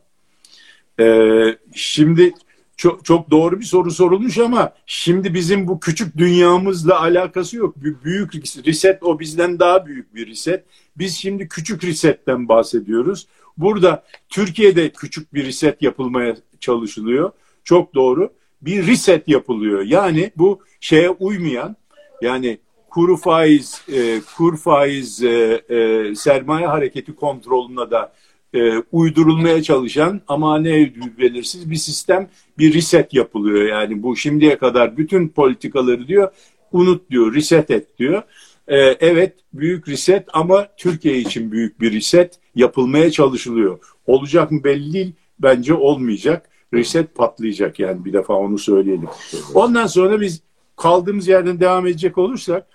[1.01, 2.35] Ee, şimdi
[2.77, 7.75] çok, çok doğru bir soru sorulmuş ama şimdi bizim bu küçük dünyamızla alakası yok.
[8.05, 8.35] Büyük
[8.67, 10.65] reset o bizden daha büyük bir reset.
[10.99, 13.27] Biz şimdi küçük resetten bahsediyoruz.
[13.57, 17.33] Burada Türkiye'de küçük bir reset yapılmaya çalışılıyor.
[17.65, 18.33] Çok doğru.
[18.63, 19.83] Bir reset yapılıyor.
[19.83, 21.77] Yani bu şeye uymayan
[22.23, 22.59] yani
[22.91, 28.13] kuru faiz, e, kur faiz e, e, sermaye hareketi kontrolüne da
[28.55, 33.63] e, uydurulmaya çalışan ama ne belirsiz bir sistem bir reset yapılıyor.
[33.63, 36.33] Yani bu şimdiye kadar bütün politikaları diyor
[36.73, 38.23] unut diyor, reset et diyor.
[38.69, 43.79] E, evet büyük reset ama Türkiye için büyük bir reset yapılmaya çalışılıyor.
[44.07, 45.13] Olacak mı belli değil.
[45.39, 46.51] Bence olmayacak.
[46.75, 49.09] Reset patlayacak yani bir defa onu söyleyelim.
[49.55, 50.43] Ondan sonra biz
[50.79, 52.67] kaldığımız yerden devam edecek olursak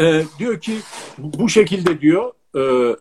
[0.00, 0.76] e, diyor ki
[1.18, 2.96] bu şekilde diyor e,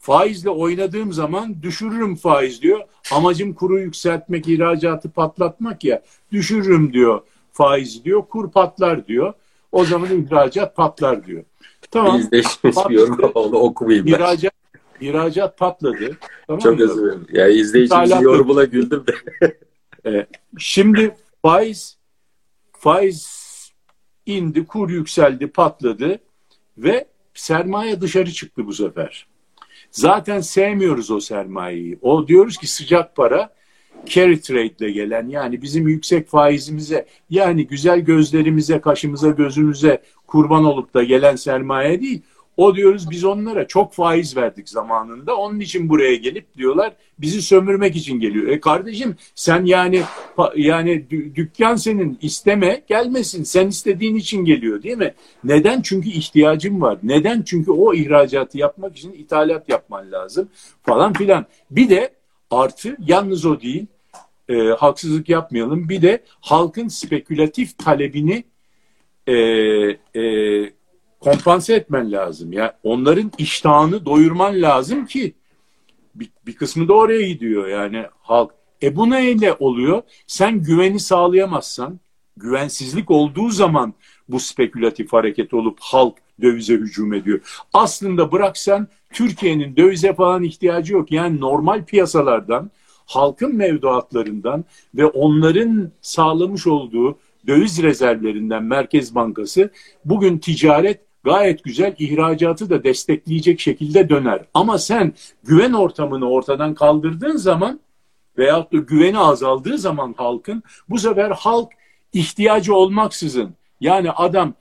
[0.00, 2.80] faizle oynadığım zaman düşürürüm faiz diyor.
[3.12, 6.02] Amacım kuru yükseltmek, ihracatı patlatmak ya.
[6.32, 7.20] Düşürürüm diyor
[7.52, 8.22] faiz diyor.
[8.28, 9.32] Kur patlar diyor.
[9.72, 11.44] O zaman ihracat patlar diyor.
[11.90, 12.20] Tamam.
[12.20, 12.78] İzleyicimiz
[13.34, 14.12] oldu okumayayım ben.
[14.12, 14.52] İhracat,
[15.00, 16.16] ihracat patladı.
[16.46, 17.26] Tamam Çok özür dilerim.
[17.32, 19.14] Ya izleyicimizin yorumuna güldüm de.
[20.10, 20.26] e,
[20.58, 21.98] şimdi faiz
[22.84, 23.72] faiz
[24.26, 26.18] indi, kur yükseldi, patladı
[26.78, 29.26] ve sermaye dışarı çıktı bu sefer.
[29.90, 31.98] Zaten sevmiyoruz o sermayeyi.
[32.02, 33.54] O diyoruz ki sıcak para
[34.06, 40.94] carry trade ile gelen yani bizim yüksek faizimize yani güzel gözlerimize, kaşımıza, gözümüze kurban olup
[40.94, 42.22] da gelen sermaye değil.
[42.56, 45.36] O diyoruz biz onlara çok faiz verdik zamanında.
[45.36, 48.48] Onun için buraya gelip diyorlar bizi sömürmek için geliyor.
[48.48, 50.02] E kardeşim sen yani
[50.56, 53.44] yani dükkan senin isteme gelmesin.
[53.44, 55.14] Sen istediğin için geliyor değil mi?
[55.44, 55.82] Neden?
[55.82, 56.98] Çünkü ihtiyacın var.
[57.02, 57.42] Neden?
[57.42, 60.48] Çünkü o ihracatı yapmak için ithalat yapman lazım
[60.82, 61.46] falan filan.
[61.70, 62.14] Bir de
[62.50, 63.86] artı yalnız o değil.
[64.48, 65.88] E, haksızlık yapmayalım.
[65.88, 68.44] Bir de halkın spekülatif talebini
[69.26, 69.34] e,
[70.14, 70.22] e,
[71.24, 72.52] kompanse etmen lazım.
[72.52, 75.34] Ya yani onların iştahını doyurman lazım ki
[76.14, 78.50] bir, bir kısmı da oraya gidiyor yani halk.
[78.82, 80.02] E bu neyle oluyor?
[80.26, 82.00] Sen güveni sağlayamazsan,
[82.36, 83.94] güvensizlik olduğu zaman
[84.28, 87.40] bu spekülatif hareket olup halk dövize hücum ediyor.
[87.72, 91.12] Aslında bıraksan Türkiye'nin dövize falan ihtiyacı yok.
[91.12, 92.70] Yani normal piyasalardan,
[93.06, 99.70] halkın mevduatlarından ve onların sağlamış olduğu döviz rezervlerinden Merkez Bankası
[100.04, 104.44] bugün ticaret gayet güzel ihracatı da destekleyecek şekilde döner.
[104.54, 105.12] Ama sen
[105.44, 107.80] güven ortamını ortadan kaldırdığın zaman
[108.38, 111.72] veyahut da güveni azaldığı zaman halkın bu sefer halk
[112.12, 114.54] ihtiyacı olmaksızın yani adam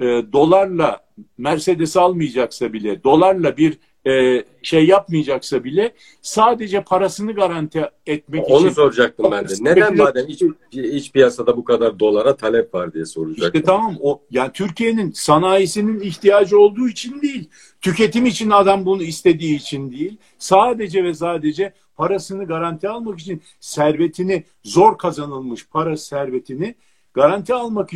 [0.00, 1.00] e, dolarla
[1.38, 3.78] Mercedes almayacaksa bile dolarla bir
[4.08, 5.92] e, şey yapmayacaksa bile
[6.22, 8.66] sadece parasını garanti etmek Onu için.
[8.66, 9.54] Onu soracaktım ben de.
[9.60, 10.42] Neden madem iç,
[10.72, 13.46] iç piyasada bu kadar dolara talep var diye soracaktım.
[13.46, 17.48] İşte tamam o yani Türkiye'nin sanayisinin ihtiyacı olduğu için değil.
[17.80, 20.16] Tüketim için adam bunu istediği için değil.
[20.38, 26.74] Sadece ve sadece parasını garanti almak için servetini zor kazanılmış para servetini
[27.14, 27.90] garanti almak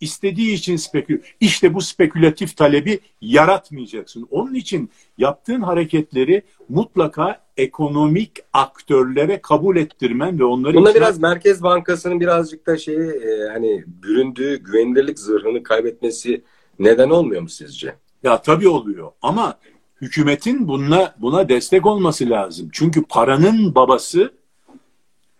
[0.00, 1.20] istediği için spekül.
[1.40, 4.28] İşte bu spekülatif talebi yaratmayacaksın.
[4.30, 10.74] Onun için yaptığın hareketleri mutlaka ekonomik aktörlere kabul ettirmen ve onları...
[10.74, 16.42] Buna biraz Merkez Bankası'nın birazcık da şeyi e, hani büründüğü güvenilirlik zırhını kaybetmesi
[16.78, 17.94] neden olmuyor mu sizce?
[18.22, 19.58] Ya tabii oluyor ama
[20.00, 22.68] hükümetin buna buna destek olması lazım.
[22.72, 24.32] Çünkü paranın babası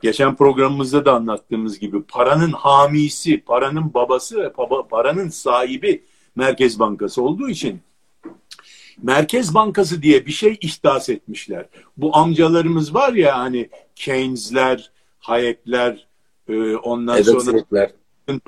[0.02, 4.52] geçen programımızda da anlattığımız gibi paranın hamisi, paranın babası ve
[4.90, 6.04] paranın sahibi
[6.36, 7.80] Merkez Bankası olduğu için
[9.02, 11.66] Merkez Bankası diye bir şey ihdas etmişler.
[11.96, 16.06] Bu amcalarımız var ya hani Keynes'ler, Hayek'ler,
[16.48, 17.90] e, ondan Adam sonra Smith'ler.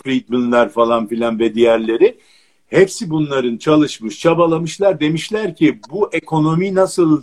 [0.05, 2.19] Friedman'lar falan filan ve diğerleri
[2.67, 5.01] hepsi bunların çalışmış, çabalamışlar.
[5.01, 7.23] Demişler ki bu ekonomi nasıl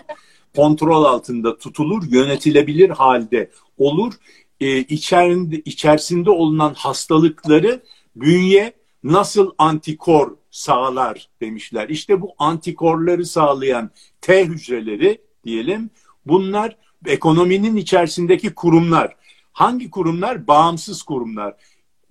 [0.55, 4.13] kontrol altında tutulur, yönetilebilir halde olur.
[4.59, 7.83] E, içerisinde, içerisinde olunan hastalıkları
[8.15, 11.89] bünye nasıl antikor sağlar demişler.
[11.89, 13.89] İşte bu antikorları sağlayan
[14.21, 15.89] T hücreleri diyelim
[16.25, 19.15] bunlar ekonominin içerisindeki kurumlar.
[19.51, 20.47] Hangi kurumlar?
[20.47, 21.53] Bağımsız kurumlar.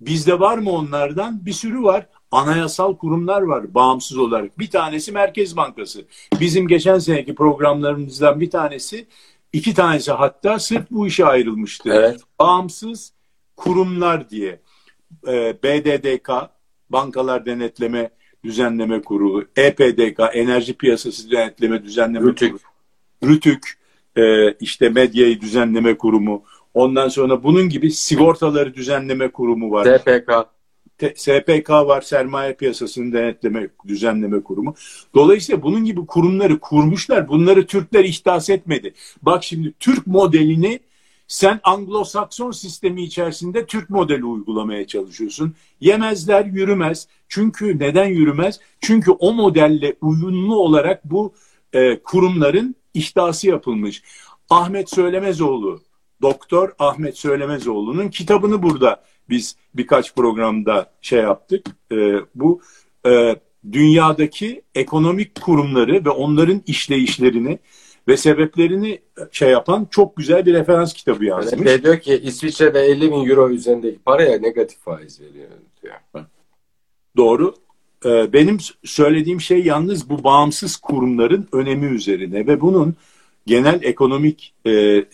[0.01, 1.45] Bizde var mı onlardan?
[1.45, 2.09] Bir sürü var.
[2.31, 4.59] Anayasal kurumlar var bağımsız olarak.
[4.59, 6.05] Bir tanesi Merkez Bankası.
[6.39, 9.07] Bizim geçen seneki programlarımızdan bir tanesi
[9.53, 11.89] İki tanesi hatta sırf bu işe ayrılmıştı.
[11.93, 12.19] Evet.
[12.39, 13.13] Bağımsız
[13.57, 14.59] kurumlar diye.
[15.27, 16.29] Ee, BDDK,
[16.89, 18.09] Bankalar Denetleme
[18.43, 22.51] Düzenleme Kurulu, EPDK, Enerji Piyasası Denetleme Düzenleme Rütük.
[22.51, 23.79] Kurulu, Rütük,
[24.17, 29.97] e, işte Medyayı Düzenleme Kurumu, ondan sonra bunun gibi Sigortaları Düzenleme Kurumu var.
[29.97, 30.31] SPK.
[31.15, 34.75] SPK var, Sermaye Piyasasını Denetleme Düzenleme Kurumu.
[35.15, 37.27] Dolayısıyla bunun gibi kurumları kurmuşlar.
[37.27, 38.93] Bunları Türkler ihdas etmedi.
[39.21, 40.79] Bak şimdi Türk modelini
[41.27, 45.55] sen Anglo-Sakson sistemi içerisinde Türk modeli uygulamaya çalışıyorsun.
[45.81, 47.07] Yemezler, yürümez.
[47.27, 48.59] Çünkü neden yürümez?
[48.81, 51.33] Çünkü o modelle uyumlu olarak bu
[51.73, 54.03] e, kurumların ihdası yapılmış.
[54.49, 55.81] Ahmet Söylemezoğlu,
[56.21, 61.65] Doktor Ahmet Söylemezoğlu'nun kitabını burada biz birkaç programda şey yaptık.
[61.91, 61.95] E,
[62.35, 62.61] bu
[63.07, 63.35] e,
[63.71, 67.59] dünyadaki ekonomik kurumları ve onların işleyişlerini
[68.07, 68.99] ve sebeplerini
[69.31, 71.69] şey yapan çok güzel bir referans kitabı yazmış.
[71.69, 75.49] Yani diyor ki İsviçre'de 50 bin euro üzerindeki paraya negatif faiz veriyor
[75.83, 75.95] diyor.
[77.17, 77.55] Doğru.
[78.05, 82.95] Ee, benim söylediğim şey yalnız bu bağımsız kurumların önemi üzerine ve bunun
[83.45, 85.05] genel ekonomik e,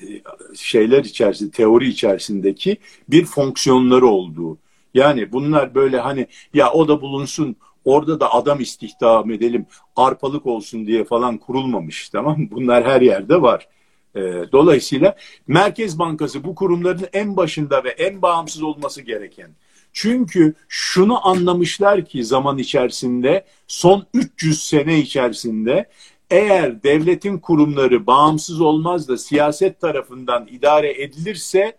[0.56, 2.78] şeyler içerisinde, teori içerisindeki
[3.10, 4.58] bir fonksiyonları olduğu.
[4.94, 10.88] Yani bunlar böyle hani ya o da bulunsun, orada da adam istihdam edelim, arpalık olsun
[10.88, 12.38] diye falan kurulmamış tamam?
[12.52, 13.68] Bunlar her yerde var.
[14.16, 15.16] E, dolayısıyla
[15.48, 19.52] Merkez Bankası bu kurumların en başında ve en bağımsız olması gereken.
[19.94, 25.90] Çünkü şunu anlamışlar ki zaman içerisinde son 300 sene içerisinde
[26.30, 31.78] eğer devletin kurumları bağımsız olmaz da siyaset tarafından idare edilirse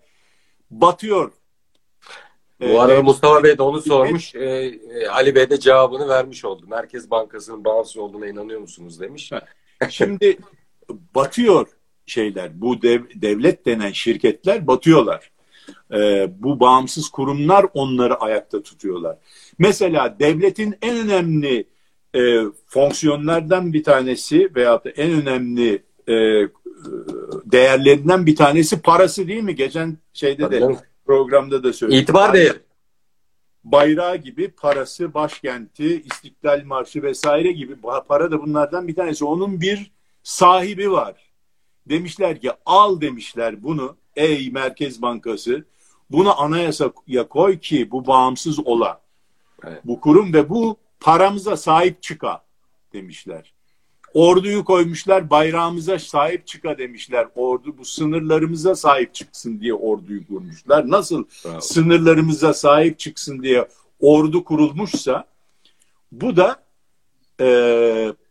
[0.70, 1.32] batıyor.
[2.60, 4.34] Bu arada Mustafa Bey de onu sormuş.
[4.34, 4.78] Ee,
[5.10, 6.66] Ali Bey de cevabını vermiş oldu.
[6.68, 9.32] Merkez Bankası'nın bağımsız olduğuna inanıyor musunuz demiş.
[9.90, 10.38] Şimdi
[11.14, 11.66] batıyor
[12.06, 12.60] şeyler.
[12.60, 15.30] Bu dev, devlet denen şirketler batıyorlar.
[15.94, 19.18] Ee, bu bağımsız kurumlar onları ayakta tutuyorlar.
[19.58, 21.68] Mesela devletin en önemli
[22.16, 26.14] e, fonksiyonlardan bir tanesi veya da en önemli e,
[27.44, 29.54] değerlerinden bir tanesi parası değil mi?
[29.54, 30.76] Geçen şeyde de
[31.06, 32.02] programda da söyledim.
[32.02, 32.58] İtibar değeri.
[33.64, 37.76] Bayrağı gibi parası, başkenti, İstiklal Marşı vesaire gibi
[38.08, 39.24] para da bunlardan bir tanesi.
[39.24, 41.14] Onun bir sahibi var.
[41.88, 45.64] Demişler ki al demişler bunu ey Merkez Bankası
[46.10, 49.00] bunu anayasaya koy ki bu bağımsız ola.
[49.64, 49.80] Evet.
[49.84, 52.42] Bu kurum ve bu paramıza sahip çıka
[52.92, 53.52] demişler.
[54.14, 57.26] Orduyu koymuşlar bayrağımıza sahip çıka demişler.
[57.34, 60.90] Ordu bu sınırlarımıza sahip çıksın diye orduyu kurmuşlar.
[60.90, 61.60] Nasıl Bravo.
[61.60, 63.68] sınırlarımıza sahip çıksın diye
[64.00, 65.24] ordu kurulmuşsa
[66.12, 66.62] bu da
[67.40, 67.48] e,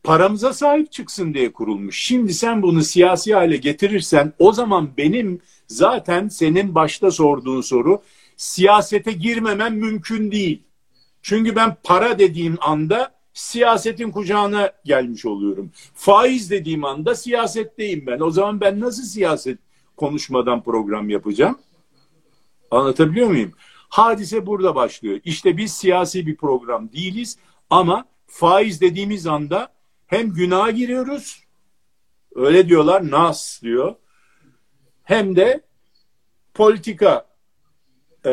[0.03, 1.99] paramıza sahip çıksın diye kurulmuş.
[1.99, 8.01] Şimdi sen bunu siyasi hale getirirsen o zaman benim zaten senin başta sorduğun soru
[8.37, 10.64] siyasete girmemem mümkün değil.
[11.27, 15.71] Çünkü ben para dediğim anda siyasetin kucağına gelmiş oluyorum.
[15.95, 18.19] Faiz dediğim anda siyasetteyim ben.
[18.19, 19.59] O zaman ben nasıl siyaset
[19.97, 21.59] konuşmadan program yapacağım?
[22.71, 23.51] Anlatabiliyor muyum?
[23.89, 25.19] Hadise burada başlıyor.
[25.25, 27.37] İşte biz siyasi bir program değiliz
[27.69, 29.73] ama faiz dediğimiz anda
[30.07, 31.43] hem günaha giriyoruz,
[32.35, 33.95] öyle diyorlar, nas diyor,
[35.03, 35.61] hem de
[36.53, 37.27] politika
[38.25, 38.31] e,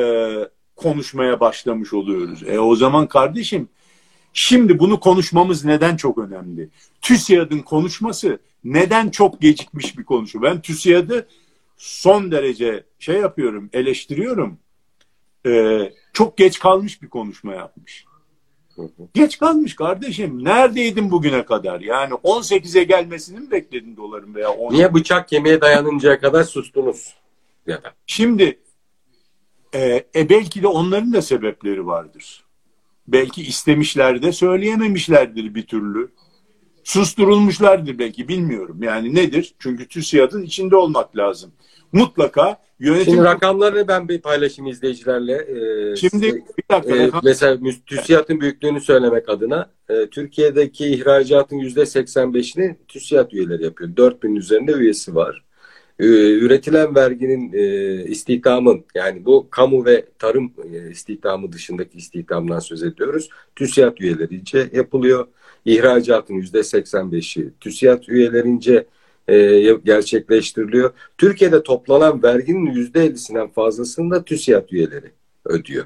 [0.76, 2.42] konuşmaya başlamış oluyoruz.
[2.46, 3.68] E o zaman kardeşim
[4.32, 6.68] Şimdi bunu konuşmamız neden çok önemli?
[7.00, 10.42] TÜSİAD'ın konuşması neden çok gecikmiş bir konuşu?
[10.42, 11.26] Ben TÜSİAD'ı
[11.76, 14.58] son derece şey yapıyorum, eleştiriyorum.
[15.46, 18.04] Ee, çok geç kalmış bir konuşma yapmış.
[19.14, 20.44] Geç kalmış kardeşim.
[20.44, 21.80] Neredeydin bugüne kadar?
[21.80, 27.14] Yani 18'e gelmesini mi bekledin doların veya 10 Niye bıçak kemiğe dayanıncaya kadar sustunuz?
[27.66, 27.92] Ya da.
[28.06, 28.58] Şimdi
[29.74, 32.44] e, e belki de onların da sebepleri vardır.
[33.08, 36.10] Belki istemişler de söyleyememişlerdir bir türlü.
[36.84, 38.82] Susturulmuşlardır belki bilmiyorum.
[38.82, 39.54] Yani nedir?
[39.58, 41.52] Çünkü TÜSİAD'ın içinde olmak lazım.
[41.92, 43.04] Mutlaka yönetim...
[43.04, 45.32] Şimdi rakamlarını ben bir paylaşayım izleyicilerle.
[45.32, 46.96] Ee, Şimdi bir dakika.
[46.96, 53.96] E, mesela TÜSİAD'ın büyüklüğünü söylemek adına e, Türkiye'deki ihracatın %85'ini TÜSİAD üyeleri yapıyor.
[53.96, 55.44] 4000 üzerinde üyesi var.
[55.98, 62.82] Ee, üretilen verginin e, istihdamın yani bu kamu ve tarım e, istihdamı dışındaki istihdamdan söz
[62.82, 63.28] ediyoruz.
[63.56, 65.26] TÜSİAD üyelerince yapılıyor.
[65.64, 68.86] İhracatın yüzde 85'i TÜSİAD üyelerince
[69.28, 70.90] e, gerçekleştiriliyor.
[71.18, 75.10] Türkiye'de toplanan verginin yüzde 50'sinden fazlasını da TÜSİAD üyeleri
[75.44, 75.84] ödüyor.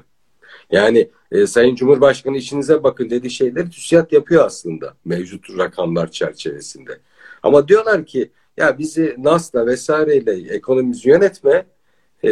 [0.71, 6.99] Yani e, Sayın Cumhurbaşkanı işinize bakın dediği şeyleri TÜSİAD yapıyor aslında mevcut rakamlar çerçevesinde.
[7.43, 11.65] Ama diyorlar ki ya bizi NAS'la vesaireyle ekonomimizi yönetme
[12.23, 12.31] e,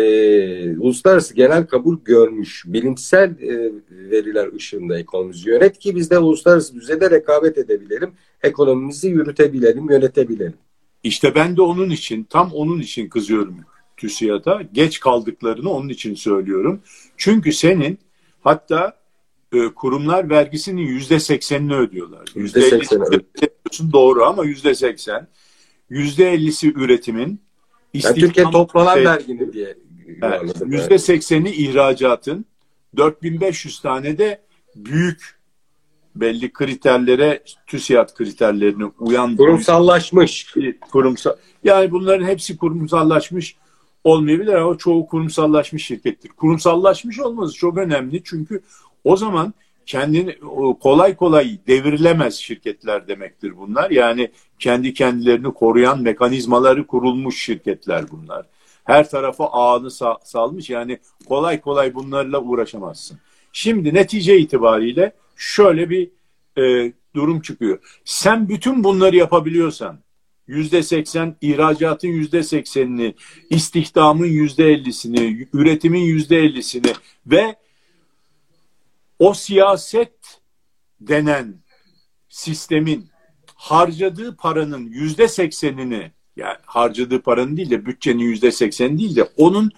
[0.78, 7.10] uluslararası genel kabul görmüş bilimsel e, veriler ışığında ekonomimizi yönet ki biz de uluslararası düzeyde
[7.12, 8.12] rekabet edebilelim,
[8.44, 10.58] ekonomimizi yürütebilelim, yönetebilelim.
[11.04, 13.56] İşte ben de onun için, tam onun için kızıyorum
[13.98, 14.62] TÜSİAD'a.
[14.74, 16.82] Geç kaldıklarını onun için söylüyorum.
[17.18, 18.00] Çünkü senin
[18.42, 18.98] hatta
[19.54, 22.30] e, kurumlar vergisinin yüzde seksenini ödüyorlar.
[22.36, 25.28] Yüzde sekseni doğru ama yüzde seksen
[25.90, 27.42] yüzde ellisi üretimin
[27.94, 29.78] yani Türkiye toplanan şey, vergini diye
[30.66, 32.46] yüzde sekseni ihracatın
[32.98, 34.42] 4500 tane de
[34.76, 35.36] büyük
[36.16, 40.56] belli kriterlere TÜSİAD kriterlerine uyan kurumsallaşmış.
[40.92, 43.56] Kurumsal yani bunların hepsi kurumsallaşmış
[44.04, 46.30] olmayabilir ama çoğu kurumsallaşmış şirkettir.
[46.30, 48.62] Kurumsallaşmış olması çok önemli çünkü
[49.04, 49.54] o zaman
[49.86, 50.40] kendini
[50.80, 53.92] kolay kolay devrilemez şirketler demektir bunlar.
[53.92, 58.46] Yani kendi kendilerini koruyan mekanizmaları kurulmuş şirketler bunlar.
[58.84, 63.20] Her tarafa ağını sa salmış yani kolay kolay bunlarla uğraşamazsın.
[63.54, 66.10] Şimdi netice itibariyle şöyle bir
[66.58, 68.00] e, durum çıkıyor.
[68.06, 70.00] Sen bütün bunları yapabiliyorsan
[70.48, 73.16] yüzde seksen ihracatın yüzde seksenini,
[73.50, 76.92] istihdamın yüzde ellisini, üretimin yüzde ellisini
[77.28, 77.56] ve
[79.20, 80.42] o siyaset
[81.00, 81.56] denen
[82.30, 83.10] sistemin
[83.56, 89.72] harcadığı paranın yüzde seksenini yani harcadığı paranın değil de bütçenin yüzde seksen değil de onun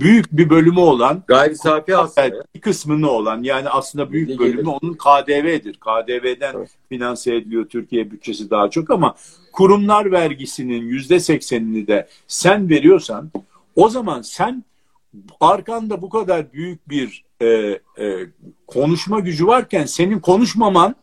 [0.00, 4.94] büyük bir bölümü olan gayri safi aslında bir kısmını olan yani aslında büyük bölümü onun
[4.94, 5.74] KDV'dir.
[5.80, 6.70] KDV'den evet.
[6.88, 9.14] finanse ediliyor Türkiye bütçesi daha çok ama
[9.52, 13.30] kurumlar vergisinin yüzde seksenini de sen veriyorsan
[13.76, 14.64] o zaman sen
[15.40, 18.26] arkanda bu kadar büyük bir e, e,
[18.66, 20.94] konuşma gücü varken senin konuşmaman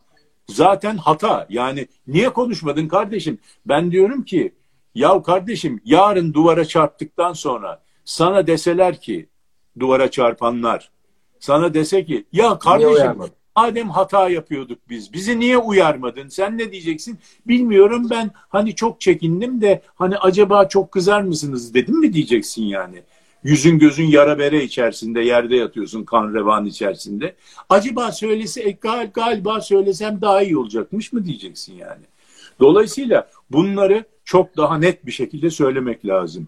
[0.48, 1.48] zaten hata.
[1.50, 3.40] Yani niye konuşmadın kardeşim?
[3.66, 4.54] Ben diyorum ki
[4.96, 9.30] ya kardeşim yarın duvara çarptıktan sonra sana deseler ki
[9.80, 10.92] duvara çarpanlar
[11.40, 13.16] sana dese ki ya kardeşim
[13.56, 16.28] madem hata yapıyorduk biz bizi niye uyarmadın?
[16.28, 17.20] Sen ne diyeceksin?
[17.48, 21.74] Bilmiyorum ben hani çok çekindim de hani acaba çok kızar mısınız?
[21.74, 23.04] dedim mi diyeceksin yani
[23.44, 27.36] yüzün gözün yara bere içerisinde yerde yatıyorsun kan revan içerisinde
[27.70, 32.04] acaba söylese e, gal, galiba söylesem daha iyi olacakmış mı diyeceksin yani
[32.60, 36.48] dolayısıyla bunları çok daha net bir şekilde söylemek lazım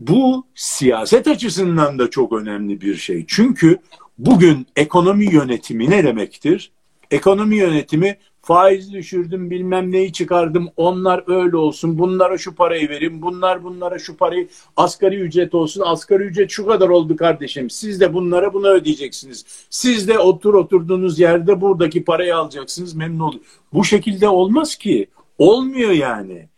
[0.00, 3.24] bu siyaset açısından da çok önemli bir şey.
[3.28, 3.78] Çünkü
[4.18, 6.72] bugün ekonomi yönetimi ne demektir?
[7.10, 10.68] Ekonomi yönetimi faiz düşürdüm bilmem neyi çıkardım.
[10.76, 11.98] Onlar öyle olsun.
[11.98, 13.22] Bunlara şu parayı verin.
[13.22, 14.48] Bunlar bunlara şu parayı.
[14.76, 15.82] Asgari ücret olsun.
[15.86, 17.70] Asgari ücret şu kadar oldu kardeşim.
[17.70, 19.66] Siz de bunlara bunu ödeyeceksiniz.
[19.70, 22.94] Siz de otur oturduğunuz yerde buradaki parayı alacaksınız.
[22.94, 23.42] Memnun olun
[23.72, 25.06] bu şekilde olmaz ki.
[25.38, 26.48] Olmuyor yani.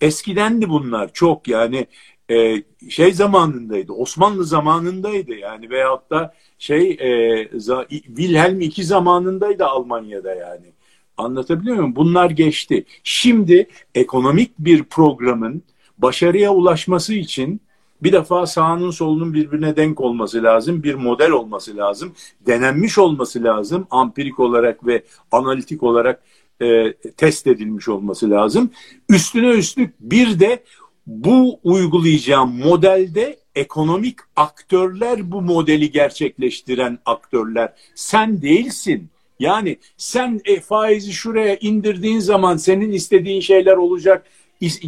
[0.00, 1.86] Eskidendi bunlar çok yani
[2.30, 7.50] e, şey zamanındaydı, Osmanlı zamanındaydı yani veyahut da şey e,
[7.88, 10.77] Wilhelm II zamanındaydı Almanya'da yani.
[11.18, 11.96] Anlatabiliyor muyum?
[11.96, 12.84] Bunlar geçti.
[13.04, 15.62] Şimdi ekonomik bir programın
[15.98, 17.60] başarıya ulaşması için
[18.02, 22.12] bir defa sağının solunun birbirine denk olması lazım, bir model olması lazım,
[22.46, 25.02] denenmiş olması lazım, ampirik olarak ve
[25.32, 26.22] analitik olarak
[26.62, 28.70] e, test edilmiş olması lazım.
[29.08, 30.62] Üstüne üstlük bir de
[31.06, 37.72] bu uygulayacağım modelde ekonomik aktörler bu modeli gerçekleştiren aktörler.
[37.94, 39.10] Sen değilsin.
[39.38, 44.26] Yani sen e, faizi şuraya indirdiğin zaman senin istediğin şeyler olacak,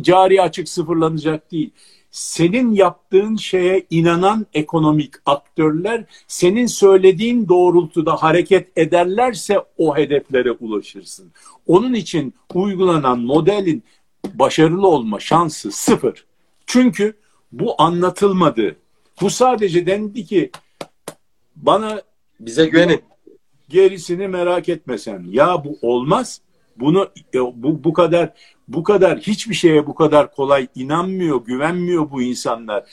[0.01, 1.71] cari açık sıfırlanacak değil.
[2.11, 11.33] Senin yaptığın şeye inanan ekonomik aktörler senin söylediğin doğrultuda hareket ederlerse o hedeflere ulaşırsın.
[11.67, 13.85] Onun için uygulanan modelin
[14.35, 16.25] başarılı olma şansı sıfır.
[16.67, 17.17] Çünkü
[17.53, 18.77] bu anlatılmadı.
[19.21, 20.51] Bu sadece dendi ki
[21.57, 22.03] bana
[22.41, 23.10] bize güvenin.
[23.71, 25.25] Gerisini merak etmesen.
[25.31, 26.41] Ya bu olmaz.
[26.77, 28.33] Bunu bu bu kadar
[28.69, 32.85] bu kadar hiçbir şeye bu kadar kolay inanmıyor, güvenmiyor bu insanlar.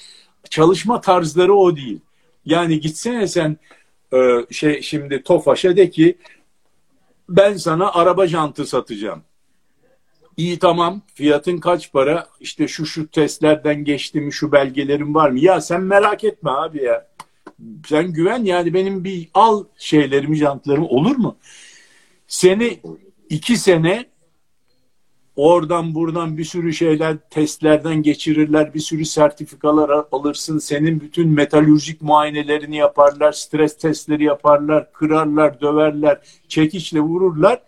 [0.50, 2.00] Çalışma tarzları o değil.
[2.46, 3.58] Yani gitsene sen
[4.14, 6.18] e, şey şimdi Tofaş'a de ki
[7.30, 9.24] ben sana araba jantı satacağım.
[10.38, 12.28] İyi tamam fiyatın kaç para?
[12.40, 15.40] İşte şu şu testlerden geçti mi şu belgelerin var mı?
[15.40, 17.08] Ya sen merak etme abi ya.
[17.88, 21.38] Sen güven yani benim bir al şeylerimi jantlarımı olur mu?
[22.28, 22.80] Seni
[23.30, 24.06] iki sene
[25.36, 32.78] oradan buradan bir sürü şeyler testlerden geçirirler bir sürü sertifikalar alırsın senin bütün metalürjik muayenelerini
[32.78, 37.64] yaparlar stres testleri yaparlar kırarlar döverler çekiçle vururlar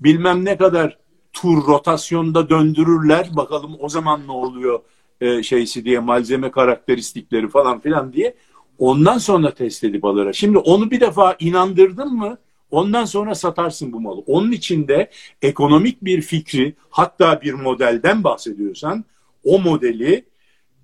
[0.00, 0.98] bilmem ne kadar
[1.32, 3.28] tur rotasyonda döndürürler.
[3.36, 4.80] Bakalım o zaman ne oluyor
[5.20, 8.34] e, şeysi diye malzeme karakteristikleri falan filan diye.
[8.78, 10.32] Ondan sonra test edip alır.
[10.32, 12.38] Şimdi onu bir defa inandırdın mı
[12.70, 14.20] ondan sonra satarsın bu malı.
[14.26, 15.10] Onun için de
[15.42, 19.04] ekonomik bir fikri hatta bir modelden bahsediyorsan
[19.44, 20.24] o modeli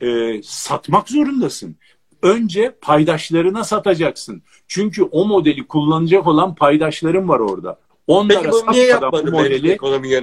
[0.01, 1.77] e, satmak zorundasın.
[2.23, 4.43] Önce paydaşlarına satacaksın.
[4.69, 7.79] Çünkü o modeli kullanacak olan paydaşların var orada.
[8.07, 9.79] Onları Peki yapmadı bu modeli,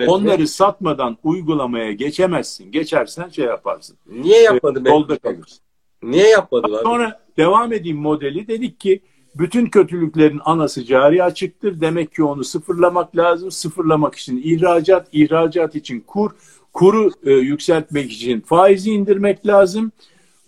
[0.08, 2.72] onları satmadan uygulamaya geçemezsin.
[2.72, 3.98] Geçersen şey yaparsın.
[4.08, 4.84] Niye yapmadı?
[4.86, 5.60] E, yolda kalırsın.
[6.04, 6.84] Niye yapmadılar?
[6.84, 8.48] Sonra devam edeyim modeli.
[8.48, 9.02] Dedik ki
[9.36, 11.82] bütün kötülüklerin anası cari açıktır.
[11.82, 13.52] Demek ki onu sıfırlamak lazım.
[13.52, 16.32] Sıfırlamak için ihracat, ihracat için kur,
[16.74, 19.92] kuru e, yükseltmek için faizi indirmek lazım.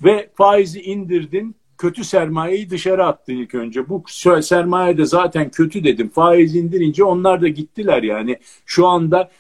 [0.03, 3.89] Ve faizi indirdin, kötü sermayeyi dışarı attı ilk önce.
[3.89, 4.03] Bu
[4.41, 6.09] sermaye de zaten kötü dedim.
[6.09, 8.37] Faiz indirince onlar da gittiler yani.
[8.65, 9.31] Şu anda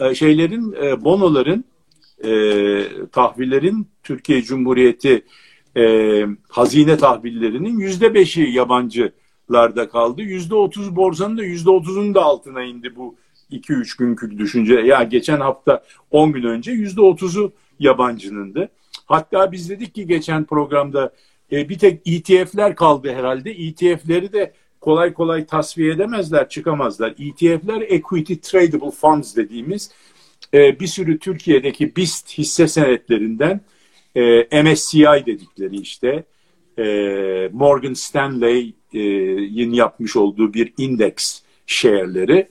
[0.00, 1.64] e, şeylerin, e, bonoların,
[2.24, 2.30] e,
[3.12, 5.24] tahvillerin Türkiye Cumhuriyeti
[5.76, 10.22] e, hazine tahvillerinin yüzde beşi yabancılarda kaldı.
[10.22, 13.16] Yüzde otuz borsanın da yüzde otuzun da altına indi bu
[13.50, 14.74] iki üç günkü düşünce.
[14.74, 18.68] Ya geçen hafta on gün önce yüzde otuzu yabancınındı.
[19.06, 21.12] Hatta biz dedik ki geçen programda
[21.52, 23.50] e, bir tek ETF'ler kaldı herhalde.
[23.50, 27.10] ETF'leri de kolay kolay tasfiye edemezler, çıkamazlar.
[27.10, 29.90] ETF'ler Equity Tradable Funds dediğimiz
[30.54, 33.60] e, bir sürü Türkiye'deki BIST hisse senetlerinden
[34.14, 36.24] e, MSCI dedikleri işte
[36.78, 36.84] e,
[37.52, 42.48] Morgan Stanley'in yapmış olduğu bir indeks share'leri.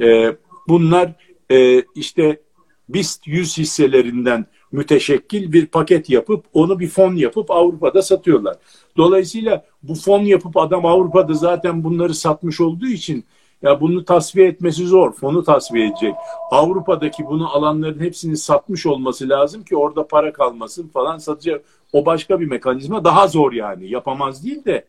[0.00, 0.36] E,
[0.68, 1.12] bunlar
[1.50, 2.40] e, işte
[2.88, 8.56] BIST 100 hisselerinden müteşekkil bir paket yapıp onu bir fon yapıp Avrupa'da satıyorlar.
[8.96, 13.24] Dolayısıyla bu fon yapıp adam Avrupa'da zaten bunları satmış olduğu için
[13.62, 15.12] ya bunu tasfiye etmesi zor.
[15.12, 16.14] Fonu tasfiye edecek.
[16.50, 21.64] Avrupa'daki bunu alanların hepsini satmış olması lazım ki orada para kalmasın falan satacak.
[21.92, 23.04] O başka bir mekanizma.
[23.04, 23.90] Daha zor yani.
[23.90, 24.84] Yapamaz değil de.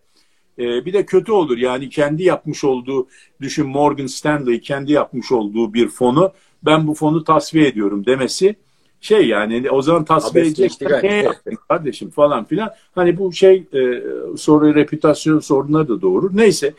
[0.59, 1.57] Ee, bir de kötü olur.
[1.57, 3.07] Yani kendi yapmış olduğu,
[3.41, 6.32] düşün Morgan Stanley kendi yapmış olduğu bir fonu
[6.63, 8.55] ben bu fonu tasfiye ediyorum demesi
[9.01, 11.28] şey yani o zaman tasfiye edecek ne
[11.70, 12.72] kardeşim falan filan.
[12.95, 14.03] Hani bu şey e,
[14.38, 16.32] soru reputasyon sorunları da doğurur.
[16.34, 16.74] Neyse.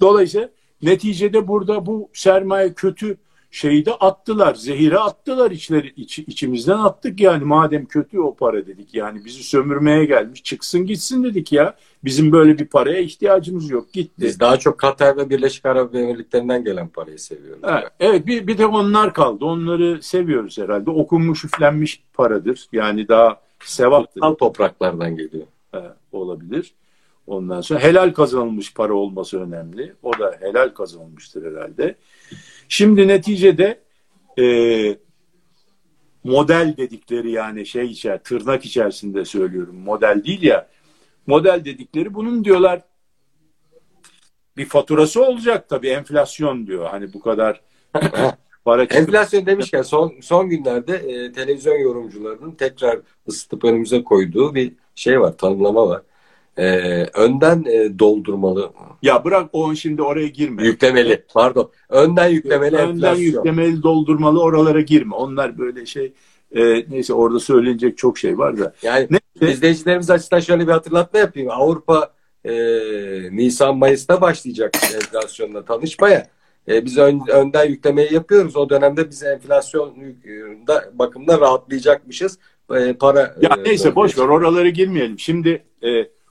[0.00, 0.48] Dolayısıyla
[0.82, 3.16] Neticede burada bu sermaye kötü
[3.50, 4.54] şeyi de attılar.
[4.54, 8.94] Zehire attılar içleri, iç, içimizden attık yani madem kötü o para dedik.
[8.94, 11.74] Yani bizi sömürmeye gelmiş çıksın gitsin dedik ya.
[12.04, 14.22] Bizim böyle bir paraya ihtiyacımız yok gitti.
[14.22, 17.62] Biz daha çok Katar ve Birleşik Arap Emirlikleri'nden gelen parayı seviyoruz.
[17.64, 19.44] Evet, evet bir, bir de onlar kaldı.
[19.44, 20.90] Onları seviyoruz herhalde.
[20.90, 22.68] Okunmuş üflenmiş paradır.
[22.72, 24.20] Yani daha sevaptır.
[24.20, 25.46] Kutsal topraklardan geliyor.
[25.72, 26.74] Evet, olabilir.
[27.26, 29.94] Ondan sonra helal kazanılmış para olması önemli.
[30.02, 31.94] O da helal kazanılmıştır herhalde.
[32.68, 33.80] Şimdi neticede
[34.38, 34.44] e,
[36.24, 39.76] model dedikleri yani şey içer, tırnak içerisinde söylüyorum.
[39.76, 40.68] Model değil ya.
[41.26, 42.80] Model dedikleri bunun diyorlar
[44.56, 46.86] bir faturası olacak tabii enflasyon diyor.
[46.86, 47.60] Hani bu kadar
[48.64, 55.20] para Enflasyon demişken son son günlerde e, televizyon yorumcularının tekrar ısıtıp önümüze koyduğu bir şey
[55.20, 56.02] var, tanımlama var
[56.56, 56.66] e,
[57.14, 58.70] önden e, doldurmalı.
[59.02, 60.64] Ya bırak o şimdi oraya girme.
[60.64, 61.24] Yüklemeli.
[61.34, 61.70] Pardon.
[61.88, 63.24] Önden yüklemeli Önden enflasyon.
[63.24, 65.14] yüklemeli doldurmalı oralara girme.
[65.14, 66.12] Onlar böyle şey
[66.56, 68.74] e, neyse orada söylenecek çok şey var da.
[68.82, 69.54] Yani neyse.
[69.54, 71.50] izleyicilerimiz açısından şöyle bir hatırlatma yapayım.
[71.50, 72.10] Avrupa
[72.44, 72.52] e,
[73.36, 76.26] Nisan Mayıs'ta başlayacak enflasyonla tanışmaya.
[76.68, 78.56] E, biz ön, önden yüklemeyi yapıyoruz.
[78.56, 79.94] O dönemde biz enflasyon
[80.66, 82.38] da bakımda rahatlayacakmışız.
[82.74, 85.18] E, para Ya e, neyse boş ver oralara girmeyelim.
[85.18, 85.88] Şimdi e,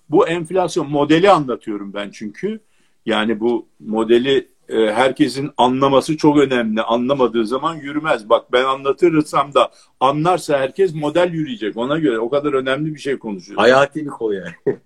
[0.09, 2.59] bu enflasyon modeli anlatıyorum ben çünkü.
[3.05, 6.81] Yani bu modeli e, herkesin anlaması çok önemli.
[6.81, 8.29] Anlamadığı zaman yürümez.
[8.29, 11.77] Bak ben anlatırsam da anlarsa herkes model yürüyecek.
[11.77, 13.63] Ona göre o kadar önemli bir şey konuşuyoruz.
[13.63, 14.79] Hayati bir konu yani.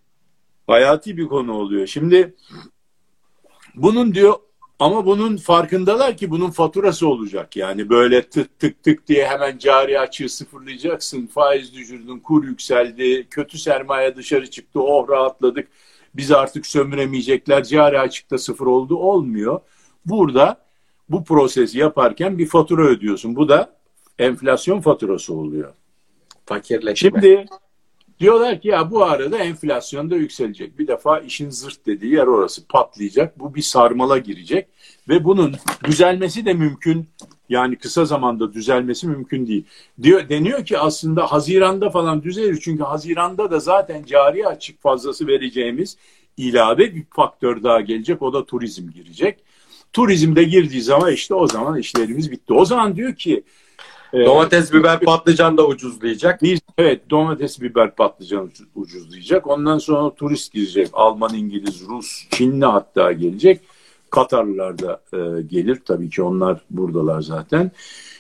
[0.68, 1.88] Hayati bir konu oluyor.
[1.88, 2.36] Şimdi
[3.76, 4.36] bunun diyor
[4.80, 7.56] ama bunun farkındalar ki bunun faturası olacak.
[7.56, 11.28] Yani böyle tık tık tık diye hemen cari açığı sıfırlayacaksın.
[11.28, 15.68] Faiz düşürdün, kur yükseldi, kötü sermaye dışarı çıktı, oh rahatladık.
[16.16, 18.96] Biz artık sömüremeyecekler, cari açıkta sıfır oldu.
[18.96, 19.60] Olmuyor.
[20.06, 20.66] Burada
[21.10, 23.36] bu prosesi yaparken bir fatura ödüyorsun.
[23.36, 23.80] Bu da
[24.20, 25.74] enflasyon faturası oluyor.
[26.46, 27.10] Fakirleşme.
[27.10, 27.46] Şimdi
[28.20, 30.80] Diyorlar ki ya bu arada enflasyon da yükselecek.
[30.80, 33.40] Bir defa işin zırt dediği yer orası patlayacak.
[33.40, 34.68] Bu bir sarmala girecek
[35.10, 37.10] ve bunun düzelmesi de mümkün.
[37.50, 39.66] Yani kısa zamanda düzelmesi mümkün değil.
[40.02, 42.60] Diyor deniyor ki aslında Haziran'da falan düzelir.
[42.62, 45.98] Çünkü Haziran'da da zaten cari açık fazlası vereceğimiz
[46.38, 48.22] ilave bir faktör daha gelecek.
[48.22, 49.40] O da turizm girecek.
[49.94, 52.54] Turizmde girdiği zaman işte o zaman işlerimiz bitti.
[52.54, 53.44] O zaman diyor ki
[54.14, 56.42] domates, biber, patlıcan da ucuzlayacak.
[56.42, 59.48] Bir, evet domates, biber, patlıcan ucuzlayacak.
[59.48, 60.90] Ondan sonra turist girecek.
[60.94, 63.62] Alman, İngiliz, Rus, Çinli hatta gelecek.
[64.10, 65.82] Katarlılar da e, gelir.
[65.86, 67.72] Tabii ki onlar buradalar zaten.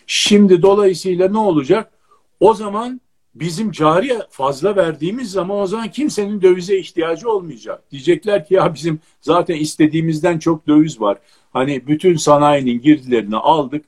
[0.07, 1.91] Şimdi dolayısıyla ne olacak?
[2.39, 3.01] O zaman
[3.35, 7.91] bizim cari fazla verdiğimiz zaman o zaman kimsenin dövize ihtiyacı olmayacak.
[7.91, 11.17] Diyecekler ki ya bizim zaten istediğimizden çok döviz var.
[11.53, 13.85] Hani bütün sanayinin girdilerini aldık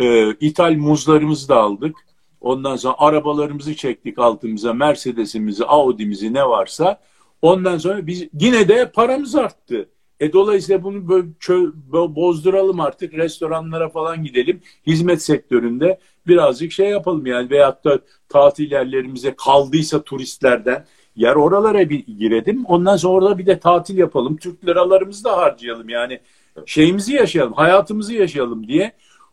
[0.00, 1.96] e, ithal muzlarımızı da aldık.
[2.40, 4.72] Ondan sonra arabalarımızı çektik altımıza.
[4.72, 7.00] Mercedes'imizi, Audi'mizi ne varsa.
[7.42, 9.88] Ondan sonra biz yine de paramız arttı.
[10.20, 14.60] E dolayısıyla bunu böyle çö, bozduralım artık restoranlara falan gidelim.
[14.86, 17.98] Hizmet sektöründe birazcık şey yapalım yani veyahut da
[18.28, 20.86] tatil yerlerimize kaldıysa turistlerden
[21.16, 22.64] yer oralara bir girelim.
[22.64, 24.36] Ondan sonra orada bir de tatil yapalım.
[24.36, 26.20] Türk liralarımızı da harcayalım yani
[26.66, 28.92] şeyimizi yaşayalım, hayatımızı yaşayalım diye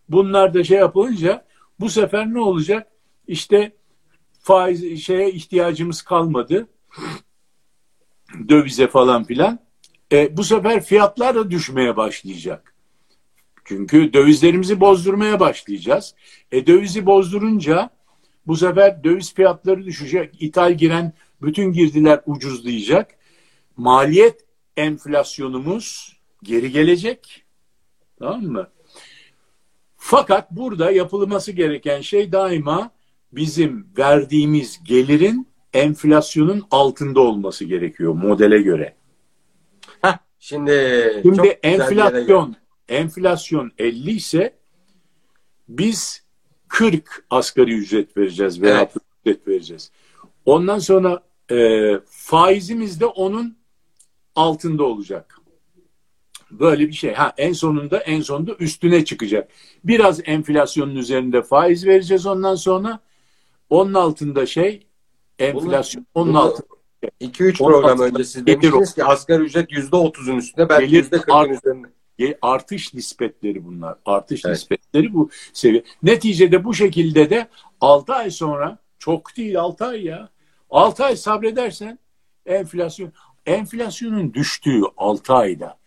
[0.09, 1.45] Bunlar da şey yapılınca
[1.79, 2.87] bu sefer ne olacak?
[3.27, 3.71] İşte
[4.39, 6.67] faiz şeye ihtiyacımız kalmadı.
[8.49, 9.59] Dövize falan filan.
[10.11, 12.73] E, bu sefer fiyatlar da düşmeye başlayacak.
[13.65, 16.15] Çünkü dövizlerimizi bozdurmaya başlayacağız.
[16.51, 17.89] E dövizi bozdurunca
[18.47, 20.35] bu sefer döviz fiyatları düşecek.
[20.39, 23.17] İthal giren bütün girdiler ucuzlayacak.
[23.77, 24.45] Maliyet
[24.77, 27.45] enflasyonumuz geri gelecek.
[28.19, 28.67] Tamam mı?
[30.09, 32.91] Fakat burada yapılması gereken şey daima
[33.31, 38.95] bizim verdiğimiz gelirin enflasyonun altında olması gerekiyor modele göre.
[40.01, 40.71] Heh, şimdi
[41.23, 42.55] şimdi enflasyon
[42.89, 44.53] enflasyon 50 ise
[45.69, 46.23] biz
[46.67, 48.95] 40 asgari ücret vereceğiz veya evet.
[49.25, 49.91] müddet vereceğiz.
[50.45, 53.57] Ondan sonra e, faizimiz de onun
[54.35, 55.36] altında olacak.
[56.51, 57.13] Böyle bir şey.
[57.13, 59.49] Ha en sonunda en sonunda üstüne çıkacak.
[59.83, 62.99] Biraz enflasyonun üzerinde faiz vereceğiz ondan sonra.
[63.69, 64.87] Onun altında şey
[65.39, 66.05] enflasyon.
[66.15, 66.67] Bunu, onun bunu, altında
[67.21, 71.87] 2-3 program önce siz demiştiniz ki asgari ücret %30'un üstünde belki gelir, %40'ın art, üzerinde.
[72.41, 73.97] Artış nispetleri bunlar.
[74.05, 74.55] Artış evet.
[74.55, 75.83] nispetleri bu seviye.
[76.03, 77.47] Neticede bu şekilde de
[77.81, 80.29] 6 ay sonra çok değil 6 ay ya.
[80.69, 81.99] 6 ay sabredersen
[82.45, 83.11] enflasyon
[83.45, 85.77] enflasyonun düştüğü 6 ayda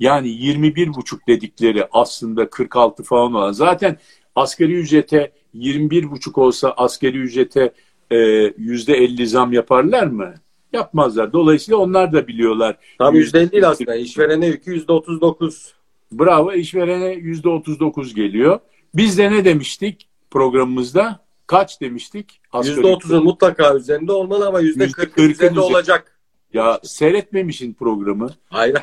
[0.00, 3.98] yani 21 buçuk dedikleri aslında 46 falan olan zaten
[4.34, 7.72] asgari ücrete 21 buçuk olsa asgari ücrete
[8.10, 8.16] e,
[8.58, 10.34] yüzde 50 zam yaparlar mı?
[10.72, 11.32] Yapmazlar.
[11.32, 12.76] Dolayısıyla onlar da biliyorlar.
[12.98, 13.96] Tam yüzde 50 değil aslında.
[13.96, 15.74] İşverene yükü yüzde 39.
[16.12, 16.52] Bravo.
[16.52, 18.58] işverene yüzde 39 geliyor.
[18.94, 21.26] Biz de ne demiştik programımızda?
[21.46, 22.40] Kaç demiştik?
[22.64, 26.15] Yüzde 30'un mutlaka üzerinde olmalı ama yüzde 40'ın üzerinde olacak.
[26.56, 28.30] Ya seyretmemişsin programı.
[28.48, 28.76] Hayır.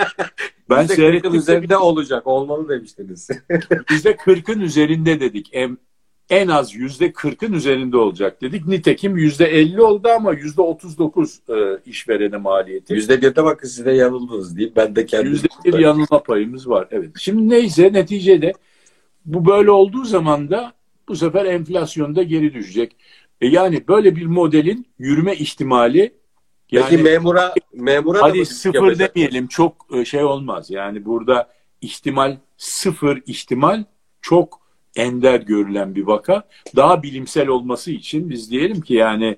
[0.70, 1.34] ben seyrettim.
[1.34, 2.26] üzerinde olacak.
[2.26, 3.28] Olmalı demiştiniz.
[3.90, 5.48] Bizde 40'ın üzerinde dedik.
[5.52, 5.78] En,
[6.30, 8.66] en az yüzde 40'ın üzerinde olacak dedik.
[8.66, 11.54] Nitekim yüzde 50 oldu ama yüzde 39 e,
[11.86, 12.94] işverene maliyeti.
[12.94, 15.32] Yüzde birde bakın siz de yanıldınız deyip ben de kendim.
[15.32, 16.88] Yüzde bir yanılma payımız var.
[16.90, 17.10] Evet.
[17.18, 18.52] Şimdi neyse neticede
[19.24, 20.72] bu böyle olduğu zaman da
[21.08, 22.96] bu sefer enflasyonda geri düşecek.
[23.40, 26.12] E yani böyle bir modelin yürüme ihtimali
[26.70, 29.16] yani, Peki memura memura hadi da sıfır yapacak?
[29.16, 30.70] demeyelim çok e, şey olmaz.
[30.70, 31.48] Yani burada
[31.80, 33.84] ihtimal sıfır ihtimal
[34.22, 34.60] çok
[34.96, 36.48] ender görülen bir vaka.
[36.76, 39.36] Daha bilimsel olması için biz diyelim ki yani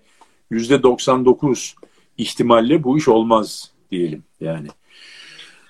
[0.51, 1.75] yüzde 99
[2.19, 4.69] ihtimalle bu iş olmaz diyelim yani.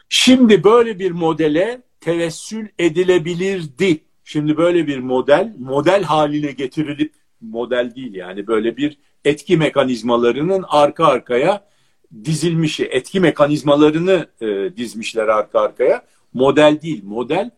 [0.09, 4.00] Şimdi böyle bir modele tevessül edilebilirdi.
[4.24, 11.07] Şimdi böyle bir model model haline getirilip model değil yani böyle bir etki mekanizmalarının arka
[11.07, 11.69] arkaya
[12.25, 16.03] dizilmişi, etki mekanizmalarını e, dizmişler arka arkaya.
[16.33, 17.51] Model değil, model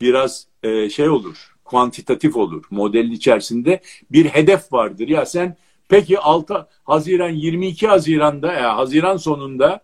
[0.00, 2.64] biraz e, şey olur, kuantitatif olur.
[2.70, 3.80] Modelin içerisinde
[4.10, 5.08] bir hedef vardır.
[5.08, 5.56] Ya sen
[5.88, 9.80] peki 6 Haziran 22 Haziran'da ya Haziran sonunda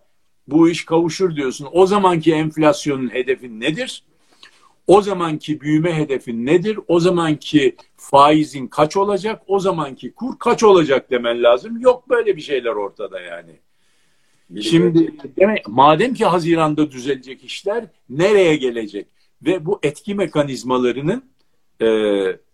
[0.46, 1.68] bu iş kavuşur diyorsun.
[1.72, 4.02] O zamanki enflasyonun hedefin nedir?
[4.88, 6.78] O zamanki büyüme hedefin nedir?
[6.88, 9.42] O zamanki faizin kaç olacak?
[9.46, 11.80] O zamanki kur kaç olacak demen lazım.
[11.80, 13.52] Yok böyle bir şeyler ortada yani.
[14.62, 19.06] Şimdi demek, madem ki Haziran'da düzelecek işler nereye gelecek?
[19.42, 21.24] Ve bu etki mekanizmalarının
[21.82, 21.88] e,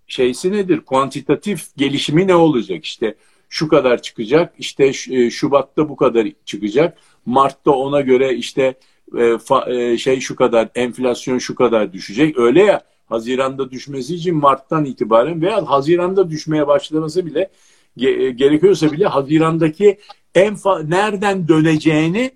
[0.06, 0.80] şeysi nedir?
[0.80, 2.84] Kuantitatif gelişimi ne olacak?
[2.84, 3.14] İşte
[3.48, 8.74] şu kadar çıkacak, işte e, Şubat'ta bu kadar çıkacak, Mart'ta ona göre işte
[9.18, 12.38] e, fa, e, şey şu kadar, enflasyon şu kadar düşecek.
[12.38, 17.50] Öyle ya Haziran'da düşmesi için Mart'tan itibaren veya Haziran'da düşmeye başlaması bile
[17.96, 19.98] ge, gerekiyorsa bile Haziran'daki
[20.34, 22.30] en nereden döneceğini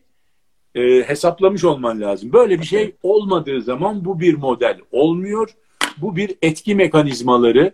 [0.75, 2.33] e, hesaplamış olman lazım.
[2.33, 5.51] Böyle bir şey olmadığı zaman bu bir model olmuyor.
[5.97, 7.73] Bu bir etki mekanizmaları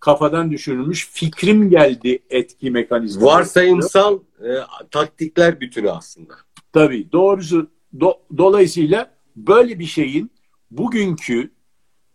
[0.00, 3.26] kafadan düşürülmüş fikrim geldi etki mekanizması.
[3.26, 4.48] Varsayımsal e,
[4.90, 6.34] taktikler bütünü aslında.
[6.72, 7.66] Tabii doğrusu
[8.00, 10.30] do, dolayısıyla böyle bir şeyin
[10.70, 11.50] bugünkü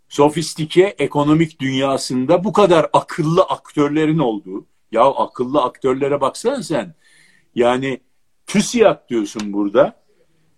[0.10, 6.96] sofistike ekonomik dünyasında bu kadar akıllı aktörlerin olduğu ya akıllı aktörlere baksana sen
[7.56, 8.02] yani
[8.48, 10.00] TÜSİAD diyorsun burada.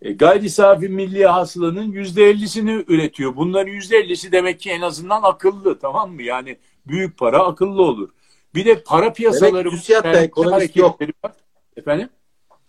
[0.02, 3.36] E, gayri safi milli hasılanın yüzde ellisini üretiyor.
[3.36, 6.24] Bunların yüzde ellisi demek ki en azından akıllı tamam mı?
[6.24, 6.58] Yani
[6.88, 8.10] büyük para akıllı olur.
[8.56, 9.66] Bir de para piyasaları...
[9.66, 11.02] Demek TÜSİAD'da ekonomist yok.
[11.02, 11.32] Var.
[11.78, 12.10] Efendim?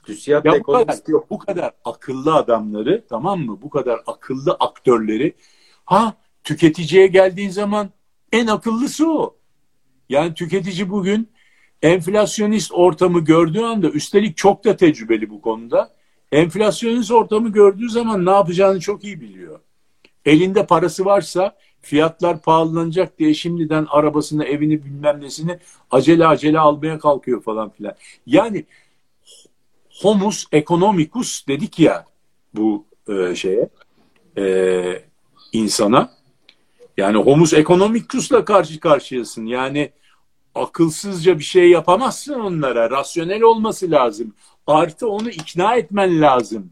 [0.02, 1.30] TÜSİAD'da ya ekonomist yok.
[1.30, 3.58] Bu kadar akıllı adamları tamam mı?
[3.62, 5.36] Bu kadar akıllı aktörleri
[5.84, 7.90] ha tüketiciye geldiğin zaman
[8.32, 9.36] en akıllısı o.
[10.08, 11.28] Yani tüketici bugün
[11.82, 15.92] enflasyonist ortamı gördüğü anda üstelik çok da tecrübeli bu konuda.
[16.32, 19.60] Enflasyonist ortamı gördüğü zaman ne yapacağını çok iyi biliyor.
[20.24, 25.58] Elinde parası varsa fiyatlar pahalanacak diye şimdiden arabasını, evini bilmem nesini
[25.90, 27.94] acele acele almaya kalkıyor falan filan.
[28.26, 28.64] Yani
[30.00, 32.06] homus economicus dedik ya
[32.54, 33.68] bu e, şeye
[34.38, 35.02] e,
[35.52, 36.12] insana.
[36.96, 39.46] Yani homus economicus'la karşı karşıyasın.
[39.46, 39.92] Yani
[40.54, 42.90] akılsızca bir şey yapamazsın onlara.
[42.90, 44.34] Rasyonel olması lazım.
[44.66, 46.70] Artı onu ikna etmen lazım.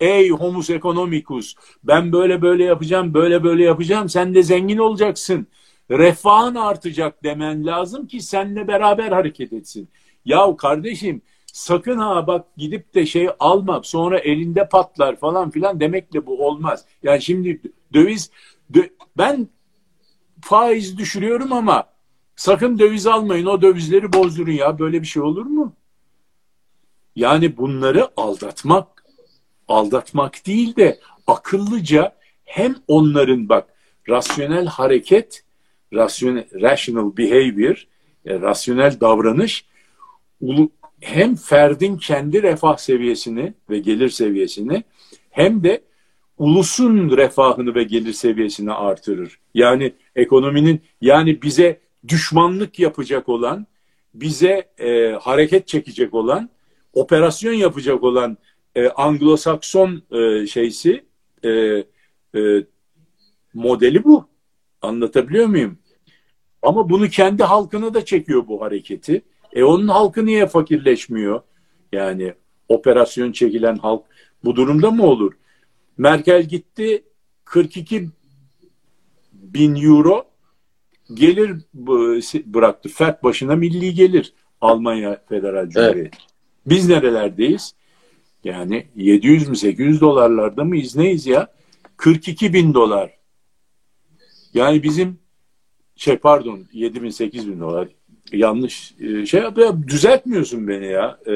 [0.00, 1.54] Ey homus economicus
[1.84, 4.08] ben böyle böyle yapacağım, böyle böyle yapacağım.
[4.08, 5.46] Sen de zengin olacaksın.
[5.90, 9.88] Refahın artacak demen lazım ki seninle beraber hareket etsin.
[10.24, 11.22] Yahu kardeşim
[11.52, 16.84] sakın ha bak gidip de şey alma sonra elinde patlar falan filan demekle bu olmaz.
[17.02, 17.60] Yani şimdi
[17.92, 18.30] döviz
[18.74, 18.82] dö,
[19.18, 19.48] ben
[20.40, 21.84] faiz düşürüyorum ama
[22.36, 25.72] sakın döviz almayın o dövizleri bozdurun ya böyle bir şey olur mu?
[27.16, 29.04] Yani bunları aldatmak,
[29.68, 33.68] aldatmak değil de akıllıca hem onların bak
[34.08, 35.44] rasyonel hareket,
[35.92, 37.86] rasyonel, rational behavior,
[38.24, 39.66] yani rasyonel davranış
[41.00, 44.84] hem ferdin kendi refah seviyesini ve gelir seviyesini
[45.30, 45.82] hem de
[46.38, 49.38] ulusun refahını ve gelir seviyesini artırır.
[49.54, 53.66] Yani ekonominin yani bize düşmanlık yapacak olan,
[54.14, 56.50] bize e, hareket çekecek olan,
[56.92, 58.38] operasyon yapacak olan
[58.74, 61.04] e, Anglo-Sakson e, şeysi
[61.44, 61.50] e,
[62.34, 62.64] e,
[63.54, 64.28] modeli bu.
[64.82, 65.78] Anlatabiliyor muyum?
[66.62, 69.22] Ama bunu kendi halkına da çekiyor bu hareketi.
[69.52, 71.42] E onun halkı niye fakirleşmiyor?
[71.92, 72.34] Yani
[72.68, 74.04] operasyon çekilen halk
[74.44, 75.32] bu durumda mı olur?
[75.98, 77.04] Merkel gitti
[77.44, 78.08] 42
[79.32, 80.24] bin euro
[81.14, 81.56] gelir
[82.46, 82.88] bıraktı.
[82.88, 86.00] Fert başına milli gelir Almanya Federal Cumhuriyeti.
[86.00, 86.14] Evet.
[86.66, 87.74] Biz nerelerdeyiz?
[88.44, 91.52] Yani 700 mü 800 dolarlarda mıyız neyiz ya?
[91.96, 93.18] 42 bin dolar.
[94.54, 95.18] Yani bizim
[95.96, 97.88] şey pardon 7 bin 8 bin dolar
[98.32, 99.74] yanlış e, şey yapıyor.
[99.86, 101.18] Düzeltmiyorsun beni ya.
[101.26, 101.32] E,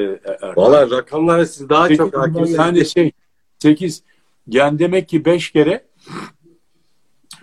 [0.55, 2.57] Valla rakamlara siz daha Peki, çok hakimsiniz.
[2.57, 3.11] Yani şey
[3.59, 4.03] 8
[4.47, 5.85] yani demek ki 5 kere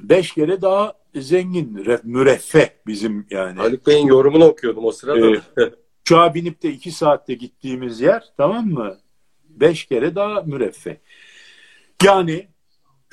[0.00, 3.58] 5 kere daha zengin, müreffeh bizim yani.
[3.58, 5.26] Haluk Bey'in yorumunu okuyordum o sırada.
[5.26, 5.72] Ee,
[6.02, 8.98] uçağa binip de 2 saatte gittiğimiz yer tamam mı?
[9.48, 10.96] 5 kere daha müreffeh.
[12.04, 12.48] Yani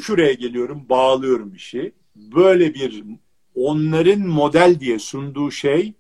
[0.01, 1.93] şuraya geliyorum, bağlıyorum işi.
[2.15, 3.03] Böyle bir
[3.55, 5.93] onların model diye sunduğu şey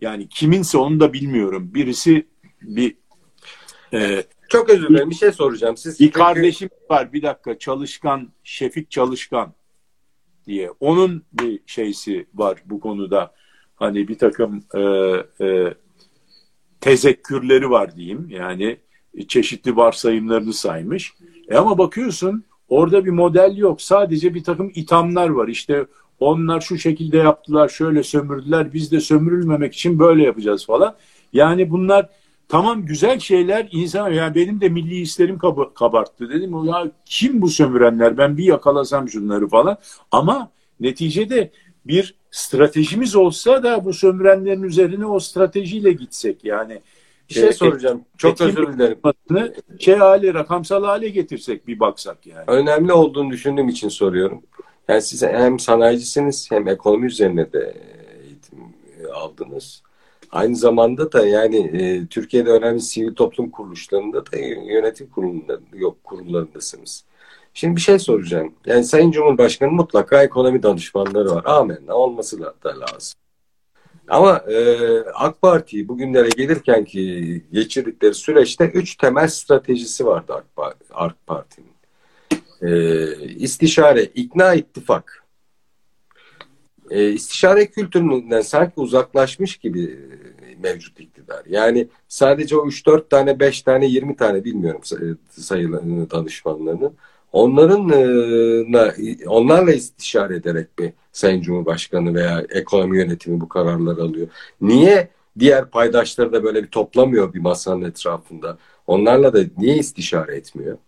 [0.00, 1.70] yani kiminse onu da bilmiyorum.
[1.74, 2.26] Birisi
[2.62, 2.96] bir
[3.92, 5.76] e, çok özür dilerim bir şey soracağım.
[5.76, 9.54] Siz bir kardeşim var bir dakika Çalışkan Şefik Çalışkan
[10.46, 10.70] diye.
[10.80, 13.34] Onun bir şeysi var bu konuda.
[13.76, 14.80] Hani bir takım e,
[15.46, 15.74] e,
[16.80, 18.28] tezekkürleri var diyeyim.
[18.30, 18.76] Yani
[19.28, 21.14] çeşitli varsayımlarını saymış.
[21.48, 23.82] E ama bakıyorsun orada bir model yok.
[23.82, 25.48] Sadece bir takım ithamlar var.
[25.48, 25.86] İşte
[26.24, 28.72] onlar şu şekilde yaptılar, şöyle sömürdüler.
[28.72, 30.96] Biz de sömürülmemek için böyle yapacağız falan.
[31.32, 32.08] Yani bunlar
[32.48, 37.48] tamam güzel şeyler insan yani benim de milli hislerim kab kabarttı dedim ya kim bu
[37.48, 39.76] sömürenler ben bir yakalasam şunları falan
[40.10, 40.50] ama
[40.80, 41.50] neticede
[41.86, 46.80] bir stratejimiz olsa da bu sömürenlerin üzerine o stratejiyle gitsek yani
[47.28, 48.04] bir şey e, soracağım.
[48.18, 48.98] Çok özür dilerim.
[49.78, 52.44] Şey hale, rakamsal hale getirsek bir baksak yani.
[52.46, 54.42] Önemli olduğunu düşündüğüm için soruyorum.
[54.88, 57.74] Yani siz hem sanayicisiniz hem ekonomi üzerine de
[58.22, 58.58] eğitim
[59.14, 59.82] aldınız.
[60.30, 67.04] Aynı zamanda da yani e, Türkiye'de önemli sivil toplum kuruluşlarında da yönetim kurulunda, yok kurullarındasınız.
[67.54, 68.54] Şimdi bir şey soracağım.
[68.66, 71.44] Yani Sayın Cumhurbaşkanı mutlaka ekonomi danışmanları var.
[71.44, 73.20] Amenna olması da, lazım.
[74.08, 81.26] Ama e, AK Parti bugünlere gelirken ki geçirdikleri süreçte üç temel stratejisi vardı AK, AK
[81.26, 81.73] Parti'nin.
[82.64, 82.70] E,
[83.26, 85.24] istişare, ikna ittifak.
[86.90, 89.98] E, istişare kültüründen sanki uzaklaşmış gibi
[90.62, 91.42] mevcut iktidar.
[91.48, 94.80] Yani sadece o 3-4 tane, 5 tane, 20 tane bilmiyorum
[95.30, 96.94] sayılarını danışmanlarının.
[97.32, 97.90] Onların
[99.26, 104.28] onlarla istişare ederek bir Sayın Cumhurbaşkanı veya ekonomi yönetimi bu kararları alıyor.
[104.60, 105.08] Niye
[105.38, 108.58] diğer paydaşları da böyle bir toplamıyor bir masanın etrafında?
[108.86, 110.78] Onlarla da niye istişare etmiyor?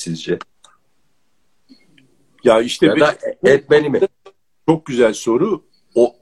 [0.00, 0.38] Sizce?
[2.44, 4.00] Ya işte ya da etmeli mi?
[4.68, 5.64] Çok güzel soru.
[5.94, 6.16] O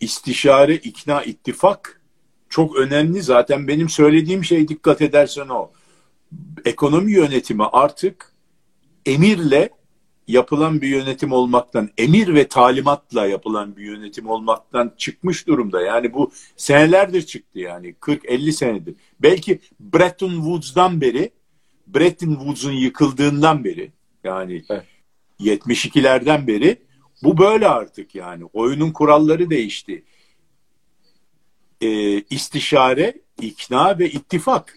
[0.00, 2.00] istişare, ikna, ittifak
[2.48, 3.22] çok önemli.
[3.22, 5.70] Zaten benim söylediğim şey dikkat edersen o.
[6.64, 8.32] Ekonomi yönetimi artık
[9.06, 9.70] emirle
[10.28, 15.82] yapılan bir yönetim olmaktan, emir ve talimatla yapılan bir yönetim olmaktan çıkmış durumda.
[15.82, 18.94] Yani bu senelerdir çıktı yani 40-50 senedir.
[19.20, 21.32] Belki Bretton Woods'dan beri,
[21.86, 23.92] Bretton Woods'un yıkıldığından beri
[24.24, 24.84] yani evet.
[25.40, 26.82] 72'lerden beri
[27.22, 28.44] bu böyle artık yani.
[28.52, 30.04] Oyunun kuralları değişti.
[31.80, 34.74] Ee, istişare, ikna ve ittifak.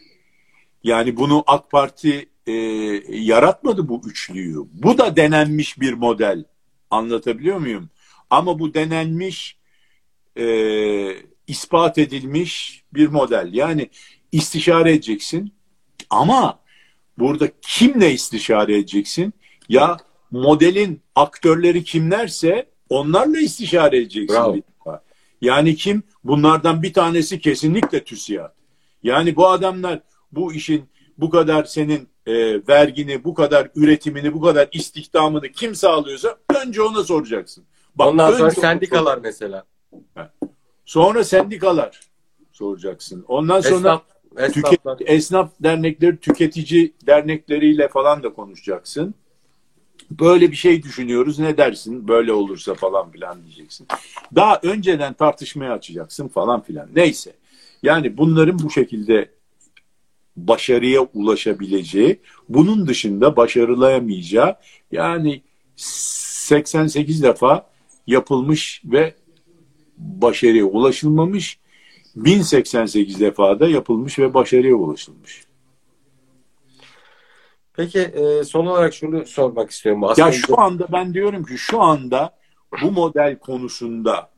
[0.84, 2.52] Yani bunu AK Parti e,
[3.10, 4.58] yaratmadı bu üçlüyü.
[4.74, 6.44] Bu da denenmiş bir model.
[6.90, 7.90] Anlatabiliyor muyum?
[8.30, 9.58] Ama bu denenmiş,
[10.38, 10.46] e,
[11.48, 13.50] ispat edilmiş bir model.
[13.54, 13.90] Yani
[14.32, 15.54] istişare edeceksin
[16.10, 16.60] ama
[17.18, 19.34] burada kimle istişare edeceksin?
[19.70, 19.98] Ya
[20.32, 24.36] modelin aktörleri kimlerse onlarla istişare edeceksin.
[24.36, 24.56] Bravo.
[25.42, 26.04] Yani kim?
[26.24, 28.52] Bunlardan bir tanesi kesinlikle TÜSİAD.
[29.04, 30.00] Yani bu adamlar
[30.32, 32.34] bu işin bu kadar senin e,
[32.68, 37.66] vergini, bu kadar üretimini, bu kadar istihdamını kim sağlıyorsa önce ona soracaksın.
[37.96, 39.64] Bak, Ondan sonra sendikalar mesela.
[40.86, 42.00] Sonra sendikalar
[42.52, 43.26] soracaksın.
[43.28, 44.02] Ondan sonra
[44.38, 49.16] esnaf, tüket, esnaf dernekleri, tüketici dernekleriyle falan da konuşacaksın.
[50.12, 53.88] Böyle bir şey düşünüyoruz ne dersin böyle olursa falan filan diyeceksin.
[54.36, 56.90] Daha önceden tartışmaya açacaksın falan filan.
[56.96, 57.34] Neyse.
[57.84, 59.30] Yani bunların bu şekilde
[60.38, 62.20] başarıya ulaşabileceği,
[62.50, 64.56] bunun dışında başarılayamayacağı
[64.92, 65.42] yani
[65.76, 67.70] 88 defa
[68.08, 69.14] yapılmış ve
[69.98, 71.60] başarıya ulaşılmamış,
[72.16, 75.46] 1088 defa da yapılmış ve başarıya ulaşılmış.
[77.74, 80.04] Peki e, son olarak şunu sormak istiyorum.
[80.04, 80.28] Aslında...
[80.28, 82.36] Ya şu anda ben diyorum ki şu anda
[82.82, 84.30] bu model konusunda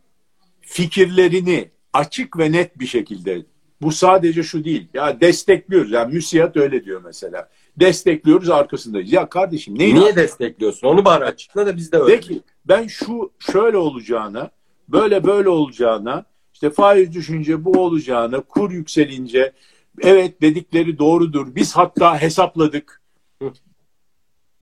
[0.61, 3.45] fikirlerini açık ve net bir şekilde
[3.81, 4.87] bu sadece şu değil.
[4.93, 5.91] Ya destekliyoruz.
[5.91, 7.49] Yani müsiyat öyle diyor mesela.
[7.79, 9.13] Destekliyoruz arkasındayız.
[9.13, 10.87] Ya kardeşim neyi Niye destekliyorsun?
[10.87, 12.15] Onu bana açıkla da biz de öyle.
[12.15, 14.51] Peki ben şu şöyle olacağına
[14.89, 16.25] böyle böyle olacağına
[16.57, 19.53] işte faiz düşünce bu olacağına kur yükselince
[20.01, 21.55] evet dedikleri doğrudur.
[21.55, 23.01] Biz hatta hesapladık.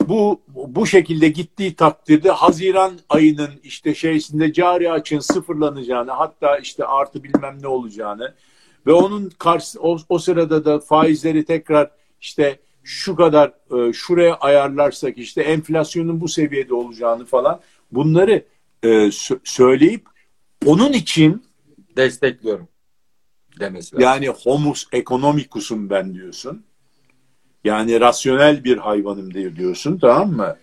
[0.01, 7.23] Bu bu şekilde gittiği takdirde Haziran ayının işte şeysinde cari açın sıfırlanacağını hatta işte artı
[7.23, 8.35] bilmem ne olacağını
[8.87, 11.91] ve onun karşı o, o sırada da faizleri tekrar
[12.21, 17.59] işte şu kadar e, şuraya ayarlarsak işte enflasyonun bu seviyede olacağını falan
[17.91, 18.45] bunları
[18.83, 19.09] e,
[19.43, 20.05] söyleyip
[20.65, 21.45] onun için
[21.97, 22.67] destekliyorum
[23.59, 24.03] demesi lazım.
[24.03, 26.65] Yani homus economicus'um ben diyorsun.
[27.63, 30.57] Yani rasyonel bir hayvanım diyorsun tamam mı?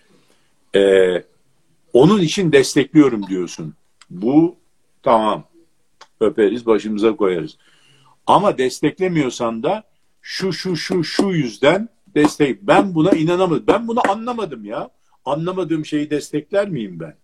[0.76, 1.24] Ee,
[1.92, 3.74] onun için destekliyorum diyorsun.
[4.10, 4.56] Bu
[5.02, 5.44] tamam.
[6.20, 7.56] Öperiz başımıza koyarız.
[8.26, 9.84] Ama desteklemiyorsan da
[10.20, 12.62] şu şu şu şu yüzden destek.
[12.62, 13.64] Ben buna inanamadım.
[13.66, 14.90] Ben bunu anlamadım ya.
[15.24, 17.16] Anlamadığım şeyi destekler miyim ben?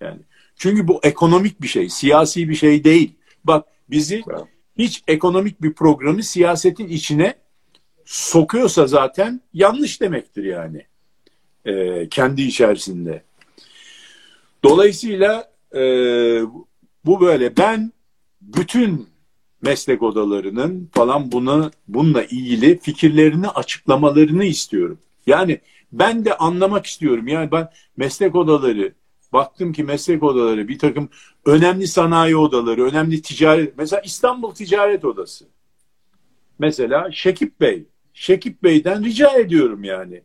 [0.00, 0.20] Yani
[0.56, 3.14] çünkü bu ekonomik bir şey, siyasi bir şey değil.
[3.44, 4.22] Bak bizi
[4.78, 7.34] hiç ekonomik bir programı siyasetin içine
[8.04, 10.86] sokuyorsa zaten yanlış demektir yani.
[11.64, 13.22] E, kendi içerisinde.
[14.64, 15.80] Dolayısıyla e,
[17.04, 17.56] bu böyle.
[17.56, 17.92] Ben
[18.40, 19.08] bütün
[19.62, 24.98] meslek odalarının falan bunu bununla ilgili fikirlerini açıklamalarını istiyorum.
[25.26, 25.60] Yani
[25.92, 27.28] ben de anlamak istiyorum.
[27.28, 28.92] Yani ben meslek odaları
[29.32, 31.08] baktım ki meslek odaları bir takım
[31.46, 35.44] önemli sanayi odaları, önemli ticaret mesela İstanbul Ticaret Odası.
[36.58, 37.84] Mesela Şekip Bey.
[38.14, 40.22] Şekip Bey'den rica ediyorum yani.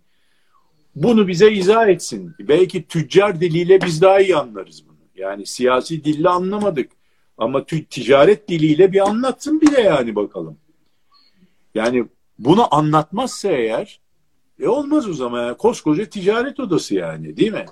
[0.95, 2.35] Bunu bize izah etsin.
[2.39, 4.97] Belki tüccar diliyle biz daha iyi anlarız bunu.
[5.15, 6.91] Yani siyasi dille anlamadık.
[7.37, 10.57] Ama ticaret diliyle bir anlatsın bile yani bakalım.
[11.75, 12.05] Yani
[12.39, 13.99] bunu anlatmazsa eğer
[14.59, 15.45] e olmaz o zaman.
[15.45, 15.57] Yani.
[15.57, 17.65] Koskoca ticaret odası yani değil mi?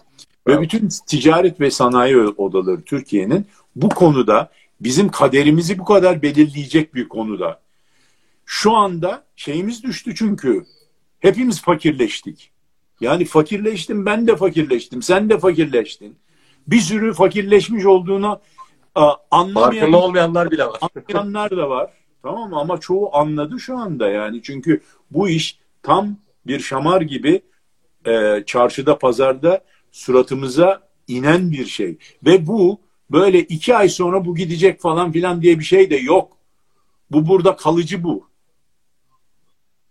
[0.48, 7.10] Ve bütün ticaret ve sanayi odaları Türkiye'nin bu konuda bizim kaderimizi bu kadar belirleyecek bir
[7.10, 7.62] konuda.
[8.46, 10.66] Şu anda şeyimiz düştü çünkü
[11.20, 12.52] hepimiz fakirleştik.
[13.02, 16.18] Yani fakirleştim ben de fakirleştim sen de fakirleştin.
[16.68, 18.41] Bir sürü fakirleşmiş olduğunu
[19.32, 20.80] anlamayan Farkında olmayanlar bile var.
[21.14, 21.89] Anlayanlar da var.
[22.24, 22.60] Tamam mı?
[22.60, 24.41] Ama çoğu anladı şu anda yani.
[24.43, 24.82] Çünkü
[25.12, 26.18] bu iş tam
[26.48, 27.41] bir şamar gibi
[28.06, 29.64] e, çarşıda, pazarda
[29.96, 31.98] suratımıza inen bir şey.
[32.26, 32.82] Ve bu
[33.12, 36.38] böyle iki ay sonra bu gidecek falan filan diye bir şey de yok.
[37.12, 38.28] Bu burada kalıcı bu.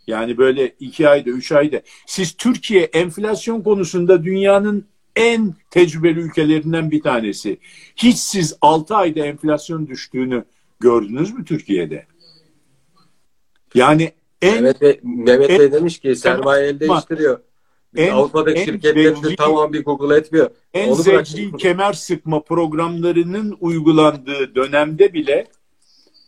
[0.07, 1.83] Yani böyle iki ayda, üç ayda.
[2.07, 4.87] Siz Türkiye enflasyon konusunda dünyanın
[5.17, 7.59] en tecrübeli ülkelerinden bir tanesi.
[7.97, 10.45] Hiç siz 6 ayda enflasyon düştüğünü
[10.81, 12.07] gördünüz mü Türkiye'de?
[13.75, 17.41] Yani en, Mehmet Bey, Mehmet Bey demiş ki sermaye el değiştiriyor.
[17.97, 20.51] En, Avrupa'daki en şirketler de tamam bir Google etmiyor.
[20.75, 25.47] En Onu zevkli kemer sıkma programlarının uygulandığı dönemde bile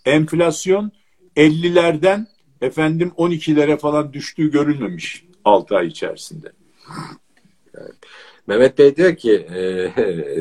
[0.05, 0.93] enflasyon
[1.37, 2.27] 50'lerden
[2.61, 6.53] efendim 12'lere falan düştüğü görülmemiş 6 ay içerisinde.
[7.75, 7.95] Evet.
[8.47, 9.91] Mehmet Bey diyor ki e,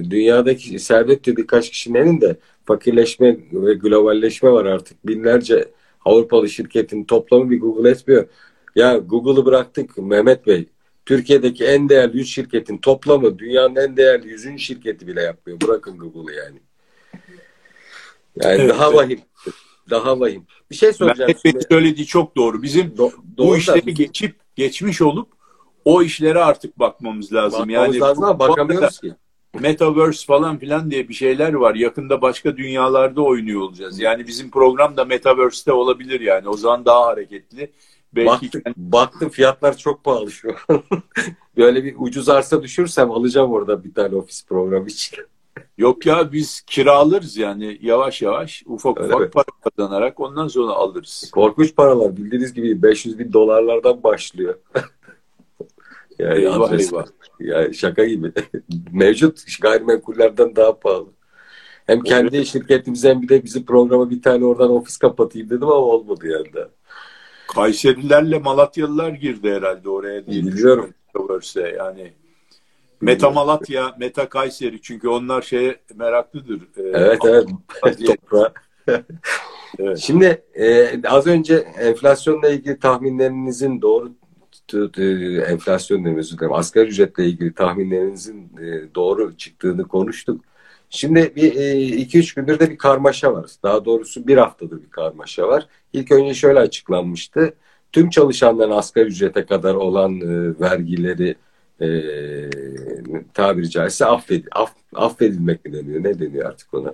[0.10, 5.08] dünyadaki servet birkaç kişinin elinde fakirleşme ve globalleşme var artık.
[5.08, 5.68] Binlerce
[6.06, 8.28] Avrupalı şirketin toplamı bir Google etmiyor.
[8.76, 10.66] Ya Google'ı bıraktık Mehmet Bey.
[11.06, 14.60] Türkiye'deki en değerli 100 şirketin toplamı dünyanın en değerli 100.
[14.60, 15.62] şirketi bile yapmıyor.
[15.62, 16.60] Bırakın Google'ı yani.
[18.44, 19.20] Yani evet, daha vahim.
[19.90, 20.46] Daha vahim.
[20.72, 21.32] Bir şey soracağım.
[21.46, 22.62] Mehmet söylediği çok doğru.
[22.64, 22.98] Bizim Do-
[23.38, 23.92] doğru bu işleri da.
[23.92, 25.28] geçip geçmiş olup
[25.86, 27.60] o işlere artık bakmamız lazım.
[27.60, 29.14] Bakmamız yani lazım ama bakamıyoruz ki.
[29.60, 31.76] Metaverse falan filan diye bir şeyler var.
[31.76, 34.00] Yakında başka dünyalarda oynuyor olacağız.
[34.00, 36.50] Yani bizim program da Metaverse'te olabilir yani.
[36.50, 37.72] O zaman daha hareketli.
[38.16, 40.84] Belki baktım, baktım fiyatlar çok pahalı şu an.
[41.58, 45.20] Böyle bir ucuz arsa düşürsem alacağım orada bir tane ofis programı için.
[45.78, 49.30] Yok ya biz kiralarız yani yavaş yavaş ufak Öyle ufak mi?
[49.30, 51.32] para kazanarak ondan sonra alırız.
[51.34, 54.56] Korkunç paralar bildiğiniz gibi 500 bin dolarlardan başlıyor.
[56.20, 57.06] yani Eyvah eyvah.
[57.40, 58.32] Ya şaka gibi.
[58.92, 61.08] Mevcut gayrimenkullerden daha pahalı.
[61.86, 65.74] Hem kendi şirketimiz hem bir de bizim programa bir tane oradan ofis kapatayım dedim ama
[65.74, 66.70] olmadı yani daha.
[67.48, 70.94] Kayserilerle Malatyalılar girdi herhalde oraya diye Biliyorum.
[71.14, 71.74] düşünüyorum.
[71.78, 72.14] Yani
[73.02, 76.62] Meta Malatya, Meta Kayseri çünkü onlar şeye meraklıdır.
[76.78, 77.48] Ee, Evet evet.
[78.06, 78.54] Toprağa.
[79.80, 79.98] Evet.
[79.98, 84.12] Şimdi e, az önce enflasyonla ilgili tahminlerinizin doğru
[85.48, 86.54] enflasyon dilerim.
[86.54, 90.46] Asgari ücretle ilgili tahminlerinizin e, doğru çıktığını konuştuk.
[90.96, 93.46] Şimdi bir e, iki üç gündür de bir karmaşa var.
[93.64, 95.68] Daha doğrusu bir haftadır bir karmaşa var.
[95.94, 97.54] İlk önce şöyle açıklanmıştı.
[97.92, 101.36] Tüm çalışanların asgari ücrete kadar olan e, vergileri
[101.82, 101.88] e,
[103.34, 106.04] tabiri caizse affed, aff, affedilmek mi deniyor?
[106.04, 106.94] Ne deniyor artık ona?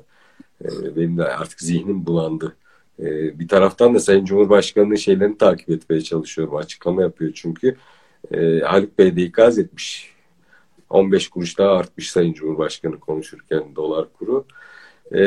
[0.65, 2.55] E, benim de artık zihnim bulandı.
[2.99, 6.55] E, bir taraftan da Sayın Cumhurbaşkanı'nın şeylerini takip etmeye çalışıyorum.
[6.55, 7.75] Açıklama yapıyor çünkü.
[8.33, 10.13] E, Haluk Bey de ikaz etmiş.
[10.91, 14.45] 15 kuruş daha artmış Sayın Cumhurbaşkanı konuşurken dolar kuru.
[15.15, 15.21] E,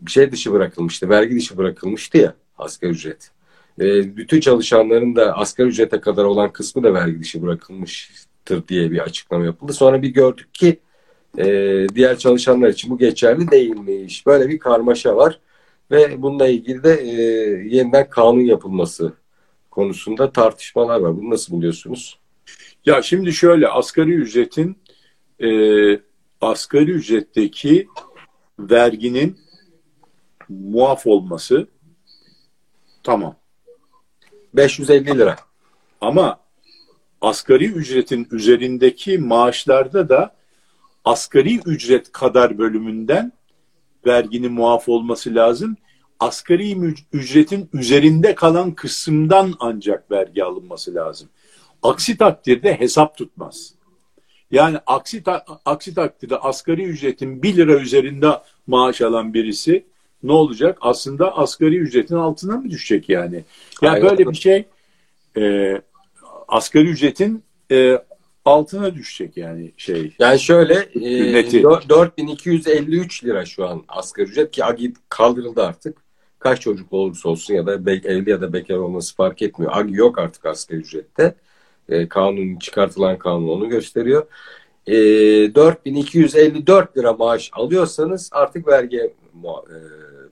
[0.00, 1.08] bir şey dışı bırakılmıştı.
[1.08, 3.30] Vergi dışı bırakılmıştı ya asgari ücret.
[3.80, 8.98] E, bütün çalışanların da asgari ücrete kadar olan kısmı da vergi dışı bırakılmıştır diye bir
[8.98, 9.72] açıklama yapıldı.
[9.72, 10.80] Sonra bir gördük ki
[11.38, 11.44] e,
[11.94, 14.26] diğer çalışanlar için bu geçerli değilmiş.
[14.26, 15.40] Böyle bir karmaşa var
[15.90, 17.22] ve bununla ilgili de e,
[17.76, 19.12] yeniden kanun yapılması
[19.70, 21.16] konusunda tartışmalar var.
[21.16, 22.19] Bunu nasıl buluyorsunuz?
[22.86, 24.78] Ya şimdi şöyle asgari ücretin
[25.42, 25.50] e,
[26.40, 27.88] asgari ücretteki
[28.58, 29.38] verginin
[30.48, 31.68] muaf olması
[33.02, 33.36] tamam.
[34.54, 35.36] 550 lira.
[36.00, 36.40] Ama
[37.20, 40.36] asgari ücretin üzerindeki maaşlarda da
[41.04, 43.32] asgari ücret kadar bölümünden
[44.06, 45.76] verginin muaf olması lazım.
[46.20, 51.28] Asgari ücretin üzerinde kalan kısımdan ancak vergi alınması lazım.
[51.82, 53.74] Aksi takdirde hesap tutmaz.
[54.50, 58.28] Yani aksi, ta- aksi takdirde asgari ücretin 1 lira üzerinde
[58.66, 59.84] maaş alan birisi
[60.22, 60.78] ne olacak?
[60.80, 63.44] Aslında asgari ücretin altına mı düşecek yani?
[63.82, 64.10] Yani Aynen.
[64.10, 64.64] böyle bir şey
[65.36, 65.74] e,
[66.48, 67.98] asgari ücretin e,
[68.44, 70.12] altına düşecek yani şey.
[70.18, 71.62] Yani şöyle e, Neti.
[71.62, 75.98] dö- 4253 lira şu an asgari ücret ki agi kaldırıldı artık.
[76.38, 79.72] Kaç çocuk olursa olsun ya da evli ya da bekar olması fark etmiyor.
[79.74, 81.34] Agi yok artık asgari ücrette.
[81.90, 84.26] E, kanun çıkartılan kanun onu gösteriyor.
[84.86, 84.94] E,
[85.54, 89.76] 4254 lira maaş alıyorsanız artık vergiye e,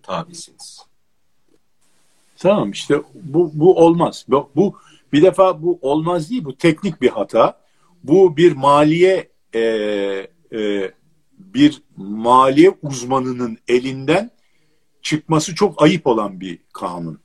[0.02, 0.88] tabisiniz.
[2.36, 4.24] Tamam işte bu, bu olmaz.
[4.28, 4.74] Bu, bu
[5.12, 7.60] bir defa bu olmaz değil bu teknik bir hata.
[8.04, 9.60] Bu bir maliye e,
[10.52, 10.92] e,
[11.38, 14.30] bir maliye uzmanının elinden
[15.02, 17.20] çıkması çok ayıp olan bir kanun.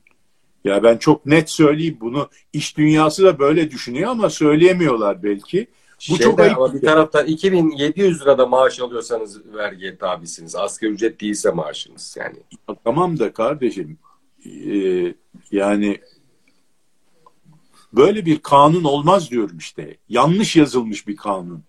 [0.64, 2.28] Ya ben çok net söyleyeyim bunu.
[2.52, 5.66] İş dünyası da böyle düşünüyor ama söyleyemiyorlar belki.
[6.10, 6.58] Bu Şeyde çok ayıp.
[6.58, 10.56] ama bir taraftan 2700 lirada maaş alıyorsanız vergiye tabisiniz.
[10.56, 12.36] Asgari ücret değilse maaşınız yani.
[12.84, 13.98] Tamam da kardeşim
[14.46, 15.14] e,
[15.50, 16.00] yani
[17.92, 19.96] böyle bir kanun olmaz diyorum işte.
[20.08, 21.64] Yanlış yazılmış bir kanun.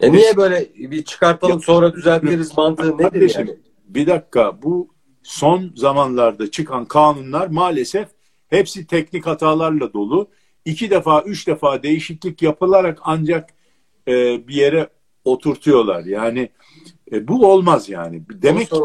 [0.00, 3.58] E niye böyle bir çıkartalım Ya- sonra düzeltiriz mantığı nedir Kardeşim, yani?
[3.88, 4.88] Bir dakika bu
[5.22, 8.08] son zamanlarda çıkan kanunlar maalesef
[8.48, 10.28] hepsi teknik hatalarla dolu.
[10.64, 13.50] İki defa, üç defa değişiklik yapılarak ancak
[14.08, 14.88] e, bir yere
[15.24, 16.04] oturtuyorlar.
[16.04, 16.48] Yani
[17.12, 18.22] e, bu olmaz yani.
[18.32, 18.76] Demek ki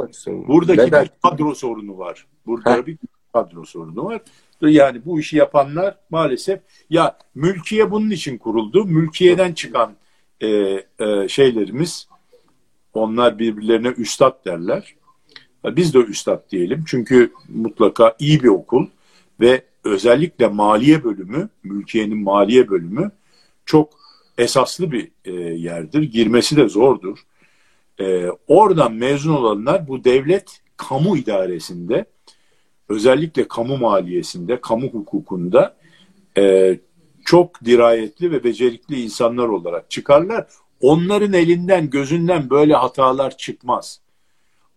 [0.48, 1.04] buradaki Neden?
[1.04, 2.28] bir kadro sorunu var.
[2.46, 2.86] Burada Heh.
[2.86, 2.98] bir
[3.34, 4.22] kadro sorunu var.
[4.62, 6.60] Yani bu işi yapanlar maalesef
[6.90, 8.86] ya mülkiye bunun için kuruldu.
[8.86, 9.96] Mülkiyeden çıkan
[10.42, 12.08] e, e, şeylerimiz
[12.94, 14.96] onlar birbirlerine üstad derler.
[15.66, 16.84] Biz de üstad diyelim.
[16.88, 18.88] Çünkü mutlaka iyi bir okul
[19.40, 23.12] ve özellikle maliye bölümü, mülkiyenin maliye bölümü
[23.66, 23.90] çok
[24.38, 26.02] esaslı bir e, yerdir.
[26.02, 27.20] Girmesi de zordur.
[28.00, 32.06] E, oradan mezun olanlar bu devlet kamu idaresinde
[32.90, 35.76] özellikle kamu maliyesinde, kamu hukukunda
[36.38, 36.80] e,
[37.26, 40.48] çok dirayetli ve becerikli insanlar olarak çıkarlar.
[40.82, 44.02] Onların elinden, gözünden böyle hatalar çıkmaz.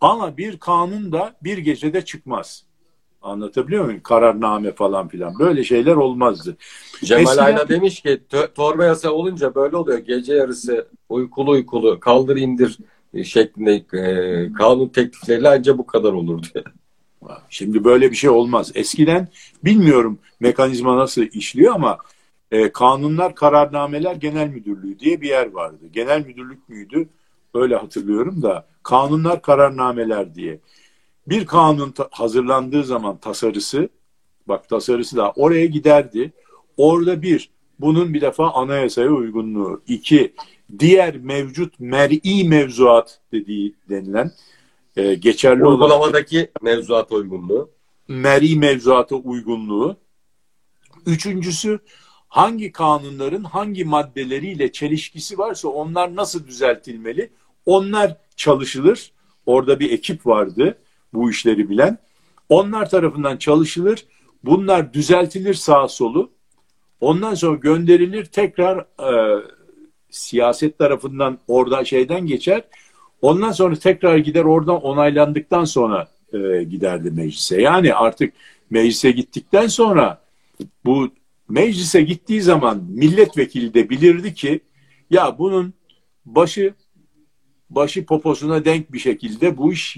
[0.00, 2.64] Ama bir kanun da bir gecede çıkmaz.
[3.26, 4.00] Anlatabiliyor muyum?
[4.02, 5.38] Kararname falan filan.
[5.38, 6.56] Böyle şeyler olmazdı.
[7.04, 9.98] Cemal Eskiden- Ayla demiş ki "Tö- torba yasa olunca böyle oluyor.
[9.98, 12.78] Gece yarısı uykulu uykulu kaldır indir
[13.14, 16.64] e, şeklinde e, kanun teklifleriyle ancak bu kadar olur diyor.
[17.48, 18.72] Şimdi böyle bir şey olmaz.
[18.74, 19.28] Eskiden
[19.64, 21.98] bilmiyorum mekanizma nasıl işliyor ama
[22.50, 25.84] e, kanunlar, kararnameler genel müdürlüğü diye bir yer vardı.
[25.92, 27.08] Genel müdürlük müydü?
[27.54, 30.58] öyle hatırlıyorum da kanunlar kararnameler diye.
[31.28, 33.88] Bir kanun hazırlandığı zaman tasarısı
[34.48, 36.32] bak tasarısı da oraya giderdi.
[36.76, 37.50] Orada bir
[37.80, 39.82] bunun bir defa anayasaya uygunluğu.
[39.88, 40.34] iki
[40.78, 44.32] diğer mevcut mer'i mevzuat dediği denilen
[44.96, 47.70] e, geçerli Uygulamadaki olan mevzuat uygunluğu.
[48.08, 49.96] Mer'i mevzuata uygunluğu.
[51.06, 51.78] Üçüncüsü
[52.28, 57.30] hangi kanunların hangi maddeleriyle çelişkisi varsa onlar nasıl düzeltilmeli?
[57.66, 59.12] Onlar çalışılır.
[59.46, 60.78] Orada bir ekip vardı
[61.16, 61.98] bu işleri bilen.
[62.48, 64.06] Onlar tarafından çalışılır.
[64.44, 66.30] Bunlar düzeltilir sağ solu.
[67.00, 69.42] Ondan sonra gönderilir tekrar e,
[70.10, 72.64] siyaset tarafından orada şeyden geçer.
[73.22, 77.62] Ondan sonra tekrar gider oradan onaylandıktan sonra e, giderdi meclise.
[77.62, 78.32] Yani artık
[78.70, 80.22] meclise gittikten sonra
[80.84, 81.10] bu
[81.48, 84.60] meclise gittiği zaman milletvekili de bilirdi ki
[85.10, 85.74] ya bunun
[86.26, 86.74] başı
[87.70, 89.96] başı poposuna denk bir şekilde bu iş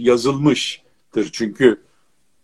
[1.17, 1.33] yazılmıştır.
[1.33, 1.81] Çünkü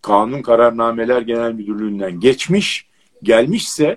[0.02, 2.86] Kanun Kararnameler Genel Müdürlüğü'nden geçmiş,
[3.22, 3.96] gelmişse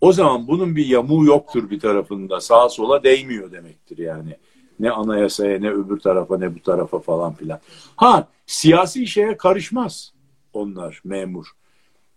[0.00, 2.40] o zaman bunun bir yamuğu yoktur bir tarafında.
[2.40, 4.36] Sağa sola değmiyor demektir yani.
[4.80, 7.60] Ne anayasaya ne öbür tarafa ne bu tarafa falan filan.
[7.96, 10.12] Ha siyasi şeye karışmaz
[10.52, 11.46] onlar memur.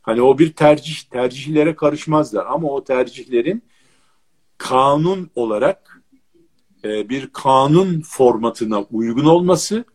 [0.02, 3.64] Hani o bir tercih, tercihlere karışmazlar ama o tercihlerin
[4.58, 6.02] kanun olarak
[6.84, 9.86] e, bir kanun formatına uygun olması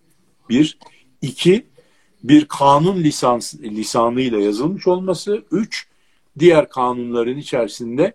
[0.49, 0.79] bir,
[1.23, 1.67] iki
[2.29, 5.87] bir kanun lisans lisanıyla yazılmış olması, üç
[6.39, 8.13] diğer kanunların içerisinde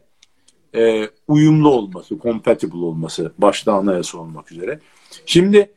[0.75, 4.79] e, uyumlu olması, compatible olması, başta anayasa olmak üzere.
[5.25, 5.71] Şimdi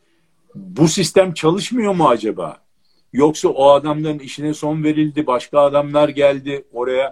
[0.55, 2.57] bu sistem çalışmıyor mu acaba?
[3.13, 7.11] Yoksa o adamların işine son verildi, başka adamlar geldi oraya.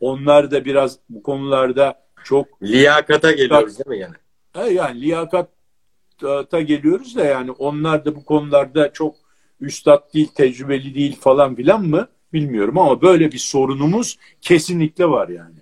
[0.00, 2.62] Onlar da biraz bu konularda çok...
[2.62, 4.14] Liyakata geliyoruz değil mi yani?
[4.54, 9.14] E yani liyakata geliyoruz da yani onlar da bu konularda çok
[9.60, 15.58] üstad değil, tecrübeli değil falan filan mı bilmiyorum ama böyle bir sorunumuz kesinlikle var yani.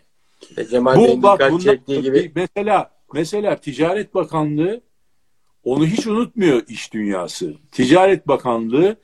[0.57, 2.33] E Cemal Bu bak bundan, gibi.
[2.35, 4.81] mesela mesela Ticaret Bakanlığı
[5.65, 7.55] onu hiç unutmuyor iş dünyası.
[7.73, 8.97] Ticaret Bakanlığı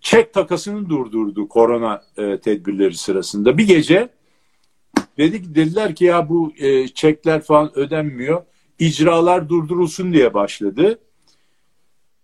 [0.00, 3.58] çek takasını durdurdu korona e, tedbirleri sırasında.
[3.58, 4.08] Bir gece
[5.18, 8.42] dedik dediler ki ya bu e, çekler falan ödenmiyor.
[8.78, 10.98] İcralar durdurulsun diye başladı.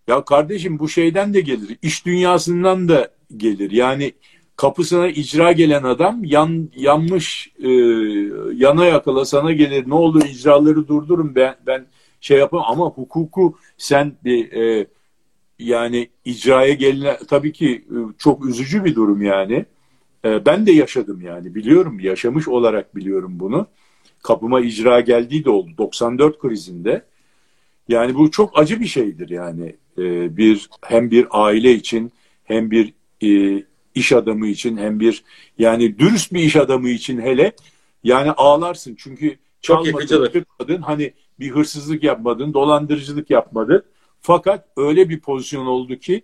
[0.09, 1.79] Ya kardeşim bu şeyden de gelir.
[1.83, 3.71] iş dünyasından da gelir.
[3.71, 4.13] Yani
[4.57, 7.71] kapısına icra gelen adam yan, yanmış e,
[8.55, 9.89] yana yakala sana gelir.
[9.89, 11.87] Ne olur icraları durdurun ben ben
[12.21, 14.87] şey yapamam ama hukuku sen bir e,
[15.59, 19.67] yani icraya gelene tabii ki e, çok üzücü bir durum yani.
[20.25, 23.67] E, ben de yaşadım yani biliyorum yaşamış olarak biliyorum bunu.
[24.23, 27.05] Kapıma icra geldiği de oldu 94 krizinde.
[27.89, 32.13] Yani bu çok acı bir şeydir yani e, bir hem bir aile için
[32.45, 32.95] hem bir
[33.95, 35.25] iş adamı için hem bir
[35.59, 37.53] yani dürüst bir iş adamı için hele
[38.05, 43.83] yani ağlarsın çünkü çalmadın, kırmadın hani bir hırsızlık yapmadın, dolandırıcılık yapmadın.
[44.21, 46.23] Fakat öyle bir pozisyon oldu ki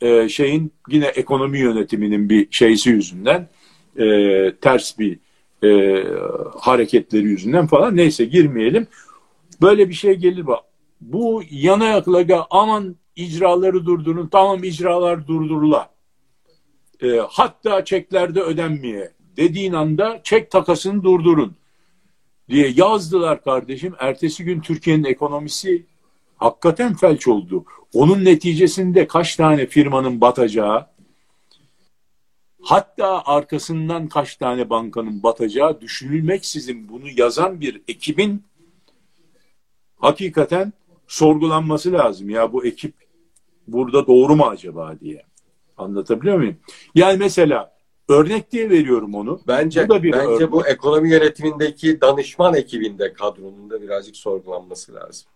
[0.00, 3.48] e, şeyin yine ekonomi yönetiminin bir şeysi yüzünden
[3.98, 4.06] e,
[4.60, 5.18] ters bir
[5.64, 6.04] e,
[6.60, 8.86] hareketleri yüzünden falan neyse girmeyelim.
[9.62, 10.64] Böyle bir şey gelir bak.
[11.00, 15.90] Bu yana yakılaga aman icraları durdurun tamam icralar durdurula.
[17.02, 21.56] E, hatta çeklerde ödenmeye dediğin anda çek takasını durdurun
[22.48, 23.94] diye yazdılar kardeşim.
[23.98, 25.86] Ertesi gün Türkiye'nin ekonomisi
[26.36, 27.64] hakikaten felç oldu.
[27.94, 30.86] Onun neticesinde kaç tane firmanın batacağı,
[32.62, 38.44] hatta arkasından kaç tane bankanın batacağı düşünülmeksizin bunu yazan bir ekibin
[39.96, 40.72] hakikaten
[41.08, 42.30] sorgulanması lazım.
[42.30, 43.07] Ya bu ekip
[43.72, 45.22] burada doğru mu acaba diye.
[45.76, 46.56] Anlatabiliyor muyum?
[46.94, 47.72] Yani mesela
[48.08, 49.40] örnek diye veriyorum onu.
[49.48, 50.52] Bence bu da bir bence örnek.
[50.52, 55.28] bu ekonomi yönetimindeki danışman ekibinde kadronun da birazcık sorgulanması lazım.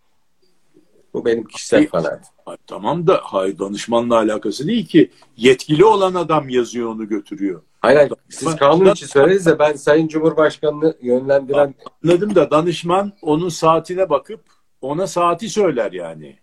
[1.15, 2.35] Bu benim kişisel kanaatim.
[2.67, 5.11] Tamam da hayır danışmanla alakası değil ki.
[5.37, 7.63] Yetkili olan adam yazıyor onu götürüyor.
[7.81, 11.75] Hayır, siz kanun için söyleriz de ben Sayın Cumhurbaşkanı'nı yönlendiren...
[12.05, 14.41] Anladım da danışman onun saatine bakıp
[14.81, 16.39] ona saati söyler yani.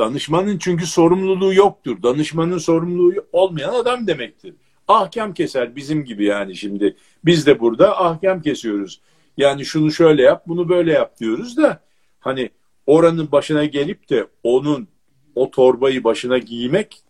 [0.00, 2.02] Danışmanın çünkü sorumluluğu yoktur.
[2.02, 4.54] Danışmanın sorumluluğu olmayan adam demektir.
[4.88, 6.96] Ahkam keser bizim gibi yani şimdi.
[7.24, 9.00] Biz de burada ahkam kesiyoruz.
[9.36, 11.80] Yani şunu şöyle yap, bunu böyle yap diyoruz da
[12.20, 12.50] hani
[12.86, 14.88] oranın başına gelip de onun
[15.34, 17.02] o torbayı başına giymek,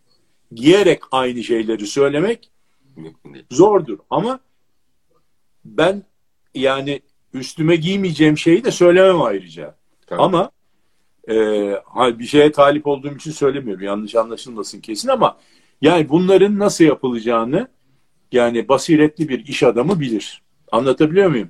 [0.51, 2.51] giyerek aynı şeyleri söylemek
[3.51, 3.99] zordur.
[4.09, 4.39] Ama
[5.65, 6.03] ben
[6.55, 7.01] yani
[7.33, 9.75] üstüme giymeyeceğim şeyi de söylemem ayrıca.
[10.07, 10.25] Tamam.
[10.25, 10.51] Ama
[11.29, 13.83] e, bir şeye talip olduğum için söylemiyorum.
[13.83, 15.37] Yanlış anlaşılmasın kesin ama
[15.81, 17.67] yani bunların nasıl yapılacağını
[18.31, 20.41] yani basiretli bir iş adamı bilir.
[20.71, 21.49] Anlatabiliyor muyum?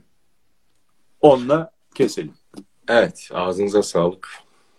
[1.22, 2.34] Onunla keselim.
[2.88, 4.30] Evet, ağzınıza sağlık.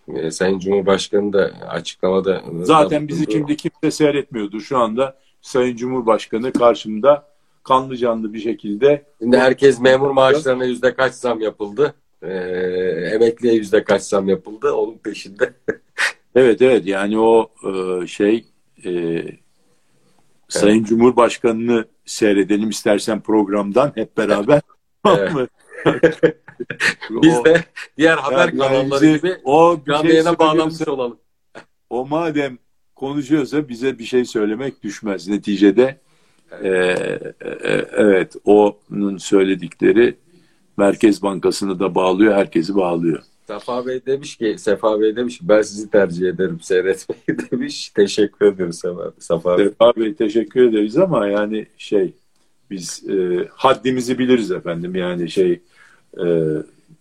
[0.07, 2.43] Ee, Sayın Cumhurbaşkanı da açıklamada...
[2.61, 4.59] Zaten bizi şimdi kimse seyretmiyordu.
[4.59, 7.27] Şu anda Sayın Cumhurbaşkanı karşımda
[7.63, 9.05] kanlı canlı bir şekilde...
[9.19, 11.95] Şimdi herkes memur maaşlarına yüzde kaç zam yapıldı?
[12.23, 12.29] Ee,
[13.13, 14.71] emekliye yüzde kaç zam yapıldı?
[14.73, 15.53] Onun peşinde.
[16.35, 18.45] evet evet yani o e, şey
[18.85, 19.23] e,
[20.53, 20.87] Sayın evet.
[20.87, 24.61] Cumhurbaşkanı'nı seyredelim istersen programdan hep beraber.
[25.07, 25.49] Evet.
[27.09, 27.63] Biz de
[27.97, 31.19] diğer haber yani kanalları gibi o canlı şey bağlanmış olalım.
[31.89, 32.57] O madem
[32.95, 35.27] konuşuyorsa bize bir şey söylemek düşmez.
[35.27, 35.99] Neticede
[36.51, 40.15] evet, e, evet onun söyledikleri
[40.77, 43.23] Merkez Bankası'nı da bağlıyor, herkesi bağlıyor.
[43.47, 47.89] Safa Bey demiş ki, Sefa Bey demiş ki ben sizi tercih ederim seyretmeyi demiş.
[47.89, 49.65] Teşekkür ederiz Sefa, Safa Bey.
[49.65, 52.13] Sefa Bey teşekkür ederiz ama yani şey
[52.71, 55.61] biz e, haddimizi biliriz efendim yani şey
[56.25, 56.25] e,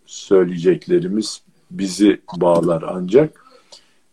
[0.07, 3.45] söyleyeceklerimiz bizi bağlar ancak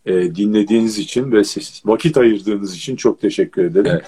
[0.05, 4.01] e, dinlediğiniz için ve siz, vakit ayırdığınız için çok teşekkür ederim.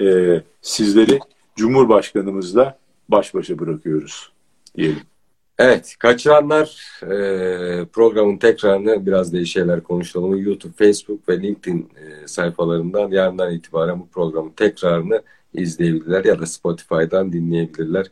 [0.00, 0.40] Evet.
[0.40, 1.18] E, sizleri
[1.56, 2.78] Cumhurbaşkanımızla
[3.08, 4.32] baş başa bırakıyoruz
[4.78, 5.02] diyelim.
[5.58, 10.36] Evet, kaçıranlar e, programın tekrarını biraz değişik şeyler konuşalım.
[10.36, 15.22] YouTube, Facebook ve LinkedIn e, sayfalarından yarından itibaren bu programın tekrarını
[15.54, 18.06] izleyebilirler ya da Spotify'dan dinleyebilirler.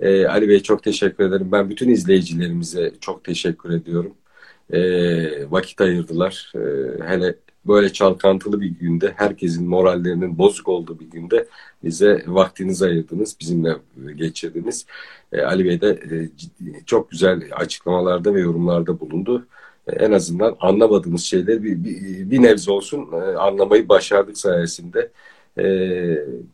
[0.00, 1.52] E, Ali Bey çok teşekkür ederim.
[1.52, 4.14] Ben bütün izleyicilerimize çok teşekkür ediyorum.
[4.72, 4.80] E,
[5.50, 6.52] vakit ayırdılar.
[6.54, 6.60] E,
[7.04, 7.34] hele
[7.70, 11.46] böyle çalkantılı bir günde, herkesin morallerinin bozuk olduğu bir günde
[11.84, 13.76] bize vaktinizi ayırdınız, bizimle
[14.16, 14.86] geçirdiniz.
[15.32, 19.46] E, Ali Bey de e, ciddi, çok güzel açıklamalarda ve yorumlarda bulundu.
[19.86, 25.10] E, en azından anlamadığımız şeyleri bir, bir, bir nebze olsun e, anlamayı başardık sayesinde.
[25.58, 25.64] E,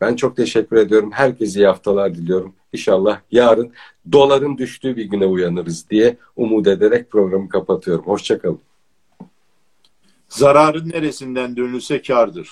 [0.00, 1.10] ben çok teşekkür ediyorum.
[1.12, 2.54] Herkese iyi haftalar diliyorum.
[2.72, 3.72] İnşallah yarın
[4.12, 8.04] doların düştüğü bir güne uyanırız diye umut ederek programı kapatıyorum.
[8.06, 8.60] Hoşçakalın.
[10.28, 12.48] Zararın neresinden dönülse kardır.